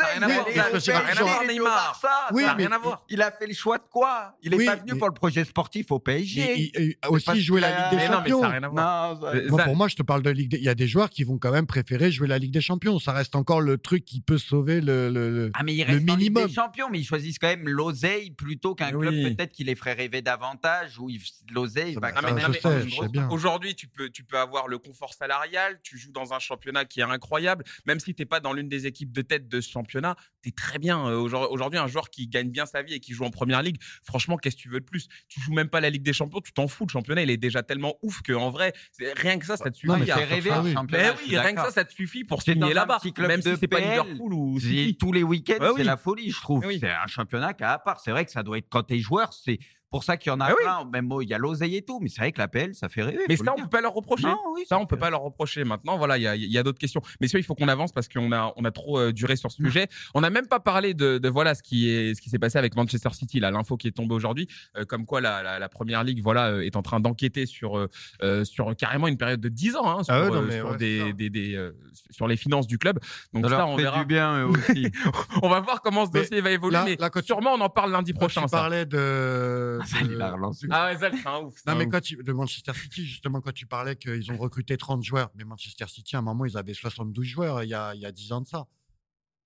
Oui, 2.32 2.44
mais 2.56 2.68
il 3.10 3.22
a 3.22 3.30
fait 3.30 3.46
le 3.46 3.54
choix 3.54 3.78
de 3.78 3.84
quoi? 3.90 4.34
Il 4.42 4.54
est 4.54 4.64
pas 4.64 4.76
venu 4.76 4.98
pour 4.98 5.08
le 5.08 5.14
projet 5.14 5.44
sportif 5.44 5.90
au 5.90 5.98
PSG. 5.98 6.45
Il- 6.56 6.70
il- 6.74 6.96
aussi 7.08 7.40
jouer 7.40 7.60
la 7.60 7.70
Ligue 7.70 7.90
des 7.90 7.96
Mais 7.96 8.04
non, 8.08 8.10
mais 8.10 8.16
Champions. 8.30 8.40
ça 8.40 8.46
n'a 8.48 8.52
rien 8.52 8.62
à 8.62 8.68
voir. 8.68 9.14
Non, 9.14 9.20
ça- 9.20 9.32
Moi, 9.48 9.56
Zal, 9.58 9.64
pour 9.66 9.76
moi, 9.76 9.88
je 9.88 9.96
te 9.96 10.02
parle 10.02 10.22
de 10.22 10.30
Ligue. 10.30 10.50
des- 10.50 10.56
Il 10.58 10.62
y 10.64 10.68
a 10.68 10.74
des 10.74 10.86
joueurs 10.88 11.10
qui 11.10 11.24
vont 11.24 11.38
quand 11.38 11.52
même 11.52 11.66
préférer 11.66 12.10
jouer 12.12 12.28
la 12.28 12.38
Ligue 12.38 12.52
des 12.52 12.60
Champions. 12.60 12.98
Ça 12.98 13.12
reste 13.12 13.34
encore 13.36 13.60
le 13.60 13.78
truc 13.78 14.04
qui 14.04 14.20
peut 14.20 14.38
sauver 14.38 14.80
le. 14.80 15.08
le- 15.10 15.30
le- 15.30 15.50
Ah 15.54 15.62
mais 15.62 15.74
ils 15.74 15.78
Le 15.78 15.84
restent 15.84 15.96
en 16.10 16.16
Ligue 16.16 16.30
minimum. 16.30 16.46
des 16.46 16.52
champions, 16.52 16.88
mais 16.90 16.98
ils 17.00 17.04
choisissent 17.04 17.38
quand 17.38 17.48
même 17.48 17.68
l'oseille 17.68 18.30
plutôt 18.30 18.74
qu'un 18.74 18.92
Oui. 18.94 19.06
club 19.08 19.36
peut-être 19.36 19.52
qui 19.52 19.64
les 19.64 19.74
ferait 19.74 19.92
rêver 19.94 20.22
davantage 20.22 20.98
où 20.98 21.08
ils- 21.10 21.20
l'oseille 21.52 21.94
Ça, 21.94 22.00
va 22.00 22.12
bah, 22.12 22.20
quand 22.20 22.34
même. 22.34 23.30
Aujourd'hui, 23.30 23.74
tu 23.74 23.88
peux, 23.88 24.10
tu 24.10 24.24
peux 24.24 24.38
avoir 24.38 24.68
le 24.68 24.78
confort 24.78 25.14
salarial, 25.14 25.78
tu 25.82 25.98
joues 25.98 26.12
dans 26.12 26.32
un 26.32 26.38
championnat 26.38 26.84
qui 26.84 27.00
est 27.00 27.04
incroyable, 27.04 27.64
même 27.86 28.00
si 28.00 28.14
tu 28.14 28.22
n'es 28.22 28.26
pas 28.26 28.40
dans 28.40 28.52
l'une 28.52 28.68
des 28.68 28.86
équipes 28.86 29.12
de 29.12 29.22
tête 29.22 29.48
de 29.48 29.60
ce 29.60 29.70
championnat, 29.70 30.16
tu 30.42 30.48
es 30.48 30.52
très 30.52 30.78
bien. 30.78 31.06
Euh, 31.06 31.16
aujourd- 31.16 31.50
Aujourd'hui, 31.52 31.78
un 31.78 31.86
joueur 31.86 32.10
qui 32.10 32.26
gagne 32.28 32.50
bien 32.50 32.66
sa 32.66 32.82
vie 32.82 32.94
et 32.94 33.00
qui 33.00 33.12
joue 33.12 33.24
en 33.24 33.30
première 33.30 33.62
ligue, 33.62 33.76
franchement, 34.02 34.36
qu'est-ce 34.36 34.56
que 34.56 34.60
tu 34.62 34.68
veux 34.68 34.80
de 34.80 34.84
plus? 34.84 35.08
Tu 35.28 35.40
joues 35.40 35.52
même 35.52 35.68
pas 35.68 35.80
la 35.80 35.90
Ligue 35.90 36.02
des 36.02 36.12
Champions, 36.12 36.35
tu 36.40 36.52
t'en 36.52 36.68
fous. 36.68 36.84
Le 36.86 36.90
championnat, 36.92 37.22
il 37.22 37.30
est 37.30 37.36
déjà 37.36 37.62
tellement 37.62 37.96
ouf 38.02 38.22
qu'en 38.22 38.50
vrai, 38.50 38.72
c'est- 38.92 39.12
rien 39.18 39.38
que 39.38 39.46
ça, 39.46 39.56
ça 39.56 39.70
te 39.70 39.76
suffit. 39.76 39.88
Non, 39.92 39.98
mais 39.98 40.10
à- 40.10 40.16
rêver 40.16 40.50
un 40.50 40.62
oui. 40.62 40.72
championnat. 40.72 41.12
Mais 41.12 41.18
oui, 41.28 41.38
rien 41.38 41.54
que 41.54 41.60
ça, 41.62 41.70
ça 41.70 41.84
te 41.84 41.92
suffit 41.92 42.24
pour 42.24 42.42
signer 42.42 42.74
là-bas, 42.74 42.98
même 43.18 43.42
si 43.42 43.56
c'est 43.58 43.68
pas 43.68 43.80
Liverpool 43.80 44.32
ou. 44.34 44.58
Tous 44.98 45.12
les 45.12 45.22
week-ends, 45.22 45.54
oui. 45.60 45.72
c'est 45.78 45.84
la 45.84 45.96
folie, 45.96 46.30
je 46.30 46.40
trouve. 46.40 46.64
Oui. 46.66 46.78
C'est 46.80 46.90
un 46.90 47.06
championnat 47.06 47.54
qui 47.54 47.64
a 47.64 47.72
à 47.72 47.78
part. 47.78 48.00
C'est 48.00 48.10
vrai 48.10 48.24
que 48.24 48.30
ça 48.30 48.42
doit 48.42 48.58
être 48.58 48.66
quand 48.68 48.82
t'es 48.82 48.98
joueur, 48.98 49.32
c'est 49.32 49.58
pour 49.96 50.04
ça 50.04 50.16
qu'il 50.16 50.30
y 50.30 50.34
en 50.34 50.40
a 50.40 50.46
Ah 50.46 50.52
oui. 50.56 50.62
plein. 50.62 50.84
Même 50.92 51.06
mot, 51.06 51.22
il 51.22 51.28
y 51.28 51.34
a 51.34 51.38
l'oseille 51.38 51.76
et 51.76 51.82
tout, 51.82 51.98
mais 52.00 52.08
c'est 52.08 52.20
vrai 52.20 52.32
que 52.32 52.38
la 52.38 52.48
PL, 52.48 52.74
ça 52.74 52.88
fait 52.88 53.02
rêver. 53.02 53.24
Mais 53.28 53.36
ça, 53.36 53.54
on 53.56 53.62
peut 53.62 53.68
pas 53.68 53.80
leur 53.80 53.92
reprocher. 53.94 54.26
Non, 54.26 54.38
oui, 54.54 54.64
Ça, 54.68 54.78
on 54.78 54.86
peut 54.86 54.96
pas 54.98 55.10
leur 55.10 55.22
reprocher. 55.22 55.64
Maintenant, 55.64 55.96
voilà, 55.98 56.18
il 56.18 56.22
y 56.22 56.26
a, 56.26 56.36
il 56.36 56.50
y 56.52 56.58
a 56.58 56.62
d'autres 56.62 56.78
questions. 56.78 57.00
Messieurs, 57.20 57.38
il 57.38 57.42
faut 57.44 57.54
qu'on 57.54 57.68
avance 57.68 57.92
parce 57.92 58.08
qu'on 58.08 58.30
a, 58.32 58.52
on 58.56 58.64
a 58.64 58.70
trop 58.70 58.98
euh, 58.98 59.12
duré 59.12 59.36
sur 59.36 59.50
ce 59.50 59.56
sujet. 59.62 59.88
On 60.14 60.20
n'a 60.20 60.30
même 60.30 60.46
pas 60.46 60.60
parlé 60.60 60.92
de, 60.94 61.18
de 61.18 61.28
voilà 61.28 61.54
ce 61.54 61.62
qui 61.62 61.88
est, 61.90 62.14
ce 62.14 62.20
qui 62.20 62.28
s'est 62.30 62.38
passé 62.38 62.58
avec 62.58 62.76
Manchester 62.76 63.10
City. 63.12 63.40
Là, 63.40 63.50
l'info 63.50 63.76
qui 63.76 63.88
est 63.88 63.92
tombée 63.92 64.14
aujourd'hui, 64.14 64.48
euh, 64.76 64.84
comme 64.84 65.06
quoi 65.06 65.20
la, 65.20 65.42
la, 65.42 65.58
la 65.58 65.68
première 65.68 66.04
ligue, 66.04 66.20
voilà, 66.22 66.48
euh, 66.48 66.60
est 66.60 66.76
en 66.76 66.82
train 66.82 67.00
d'enquêter 67.00 67.46
sur, 67.46 67.78
euh, 68.22 68.44
sur 68.44 68.74
carrément 68.76 69.08
une 69.08 69.16
période 69.16 69.40
de 69.40 69.48
10 69.48 69.76
ans, 69.76 69.88
hein, 69.98 70.04
sur, 70.04 70.14
Ah 70.14 70.22
ouais, 70.24 70.28
non, 70.30 70.34
euh, 70.36 70.46
mais 70.46 70.56
sur 70.58 70.70
ouais, 70.72 70.76
des, 70.76 70.98
c'est 71.00 71.06
ça. 71.06 71.12
des, 71.12 71.30
des, 71.30 71.54
euh, 71.56 71.72
sur 72.10 72.26
les 72.28 72.36
finances 72.36 72.66
du 72.66 72.78
club. 72.78 72.98
Donc 73.32 73.48
Ça 73.48 73.66
on 73.66 73.76
verra. 73.76 74.00
du 74.00 74.06
bien 74.06 74.44
aussi. 74.46 74.90
On 75.42 75.48
va 75.48 75.60
voir 75.60 75.80
comment 75.82 76.04
ce 76.06 76.10
Mais 76.14 76.20
dossier 76.20 76.40
va 76.40 76.50
évoluer. 76.50 76.72
là- 76.74 76.84
mais 76.84 76.96
là, 76.98 77.10
sûrement, 77.22 77.52
on 77.54 77.60
en 77.60 77.68
parle 77.68 77.92
lundi 77.92 78.12
prochain. 78.12 78.42
tu 78.42 78.48
parlais 78.50 78.84
de. 78.86 79.78
Ça, 79.86 79.98
il 80.02 80.20
a 80.20 80.32
relancé. 80.32 80.66
Ah 80.70 80.86
ouais, 80.86 80.98
ça, 80.98 81.10
c'est 81.10 81.26
un 81.26 81.38
ouf. 81.40 81.54
c'est 81.56 81.70
Non, 81.70 81.76
mais 81.78 81.88
quand 81.88 82.00
tu, 82.00 82.16
de 82.16 82.32
Manchester 82.32 82.72
City, 82.74 83.04
justement, 83.06 83.40
quand 83.40 83.52
tu 83.52 83.66
parlais 83.66 83.96
qu'ils 83.96 84.30
ont 84.32 84.36
recruté 84.38 84.76
30 84.76 85.02
joueurs, 85.02 85.30
mais 85.34 85.44
Manchester 85.44 85.86
City, 85.88 86.16
à 86.16 86.18
un 86.18 86.22
moment, 86.22 86.44
ils 86.44 86.56
avaient 86.56 86.74
72 86.74 87.24
joueurs 87.24 87.62
il 87.62 87.68
y 87.70 87.74
a, 87.74 87.94
il 87.94 88.00
y 88.00 88.06
a 88.06 88.12
10 88.12 88.32
ans 88.32 88.40
de 88.40 88.46
ça. 88.46 88.66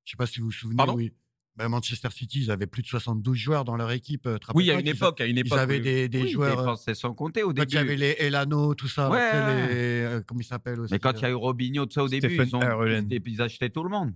Je 0.04 0.12
sais 0.12 0.16
pas 0.16 0.26
si 0.26 0.40
vous 0.40 0.46
vous 0.46 0.52
souvenez. 0.52 0.76
Pardon? 0.76 0.94
oui. 0.94 1.12
Ben, 1.56 1.68
Manchester 1.68 2.08
City, 2.10 2.40
ils 2.44 2.50
avaient 2.50 2.68
plus 2.68 2.80
de 2.80 2.86
72 2.86 3.36
joueurs 3.36 3.64
dans 3.64 3.76
leur 3.76 3.90
équipe. 3.90 4.26
euh, 4.26 4.38
Oui, 4.54 4.64
il 4.64 4.66
y 4.68 4.70
a 4.70 4.74
rappelles 4.76 4.88
une 4.88 4.94
époque, 4.96 5.20
à 5.20 5.26
une 5.26 5.36
Ils 5.36 5.40
époque. 5.46 5.58
avaient 5.58 5.74
oui. 5.76 5.80
des, 5.82 6.08
des 6.08 6.22
Oui, 6.22 6.30
joueurs. 6.30 6.56
mais 6.56 6.62
euh, 6.62 6.64
quand 6.64 6.76
c'est 6.76 6.94
sans 6.94 7.12
compter 7.12 7.42
au 7.42 7.48
Quand 7.48 7.54
début. 7.54 7.72
il 7.72 7.74
y 7.74 7.78
avait 7.78 7.96
les 7.96 8.16
Elano, 8.18 8.74
tout 8.74 8.88
ça. 8.88 9.10
Ouais, 9.10 9.18
les, 9.18 9.74
euh, 10.04 10.22
comment 10.26 10.40
ils 10.40 10.44
s'appellent 10.44 10.80
aussi 10.80 10.92
Mais 10.94 10.98
quand 11.00 11.12
il 11.12 11.22
y 11.22 11.24
a 11.26 11.30
eu 11.30 11.34
Robinho, 11.34 11.84
tout 11.84 11.92
ça 11.92 12.04
au 12.04 12.08
début, 12.08 12.34
ils, 12.34 12.56
ont, 12.56 12.86
ils, 12.86 13.20
ils 13.26 13.42
achetaient 13.42 13.68
tout 13.68 13.82
le 13.82 13.90
monde. 13.90 14.14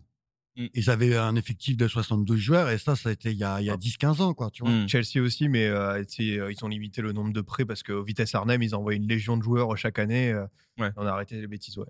Ils 0.56 0.88
avaient 0.88 1.16
un 1.16 1.34
effectif 1.34 1.76
de 1.76 1.88
72 1.88 2.38
joueurs 2.38 2.70
et 2.70 2.78
ça, 2.78 2.94
ça 2.94 3.08
a 3.08 3.12
été 3.12 3.32
il 3.32 3.38
y 3.38 3.42
a, 3.44 3.60
il 3.60 3.66
y 3.66 3.70
a 3.70 3.76
10-15 3.76 4.22
ans, 4.22 4.34
quoi. 4.34 4.50
Tu 4.52 4.62
vois. 4.62 4.70
Mm. 4.72 4.88
Chelsea 4.88 5.20
aussi, 5.20 5.48
mais 5.48 5.66
euh, 5.66 6.02
euh, 6.20 6.52
ils 6.52 6.64
ont 6.64 6.68
limité 6.68 7.02
le 7.02 7.12
nombre 7.12 7.32
de 7.32 7.40
prêts 7.40 7.64
parce 7.64 7.82
qu'au 7.82 8.04
Vitesse 8.04 8.34
Arnhem, 8.36 8.62
ils 8.62 8.74
envoient 8.74 8.94
une 8.94 9.08
légion 9.08 9.36
de 9.36 9.42
joueurs 9.42 9.76
chaque 9.76 9.98
année. 9.98 10.30
euh, 10.32 10.46
Ouais. 10.76 10.90
On 10.96 11.06
a 11.06 11.10
arrêté 11.12 11.40
les 11.40 11.46
bêtises, 11.46 11.78
ouais. 11.78 11.86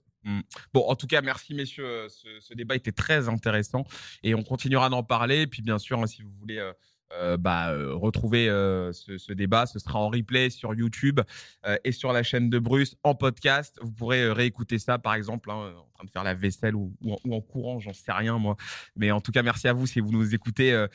Bon, 0.75 0.83
en 0.89 0.95
tout 0.95 1.07
cas, 1.07 1.23
merci 1.23 1.55
messieurs. 1.55 1.87
Euh, 1.87 2.09
Ce, 2.11 2.29
ce 2.41 2.53
débat 2.55 2.77
était 2.77 2.93
très 2.93 3.29
intéressant 3.31 3.85
et 4.23 4.35
on 4.35 4.43
continuera 4.43 4.91
d'en 4.91 5.03
parler. 5.03 5.43
Et 5.43 5.47
puis 5.47 5.63
bien 5.63 5.79
sûr, 5.79 5.99
hein, 6.03 6.07
si 6.07 6.23
vous 6.23 6.31
voulez 6.39 6.59
euh, 6.59 6.73
euh, 7.21 7.37
bah, 7.37 7.71
euh, 7.73 7.95
retrouver 7.95 8.49
euh, 8.49 8.93
ce, 8.93 9.19
ce 9.19 9.33
débat, 9.33 9.67
ce 9.67 9.79
sera 9.79 9.99
en 9.99 10.09
replay 10.09 10.51
sur 10.51 10.75
YouTube 10.75 11.21
euh, 11.67 11.77
et 11.85 11.93
sur 11.93 12.13
la 12.13 12.23
chaîne 12.23 12.51
de 12.51 12.59
Bruce 12.59 12.97
en 13.03 13.15
podcast. 13.15 13.79
Vous 13.83 13.93
pourrez 13.93 14.23
euh, 14.23 14.33
réécouter 14.33 14.79
ça, 14.79 14.99
par 14.99 15.15
exemple, 15.15 15.51
hein, 15.51 15.73
en 15.77 15.95
train 15.95 16.05
de 16.05 16.11
faire 16.11 16.25
la 16.25 16.35
vaisselle 16.35 16.75
ou, 16.75 16.95
ou 17.03 17.15
en, 17.15 17.19
ou 17.25 17.35
en 17.35 17.41
courant, 17.41 17.79
j'en 17.81 17.93
sais 17.93 18.13
rien 18.13 18.39
moi. 18.39 18.57
Mais 18.97 19.11
en 19.11 19.21
tout 19.21 19.33
cas, 19.33 19.43
merci 19.43 19.69
à 19.69 19.73
vous 19.73 19.87
si 19.87 20.01
vous 20.01 20.11
nous 20.11 20.35
écoutez 20.35 20.87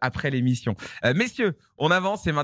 après 0.00 0.30
l'émission. 0.30 0.74
Messieurs, 1.14 1.56
on 1.78 1.90
avance 1.90 2.26
et 2.26 2.32
maintenant. 2.32 2.40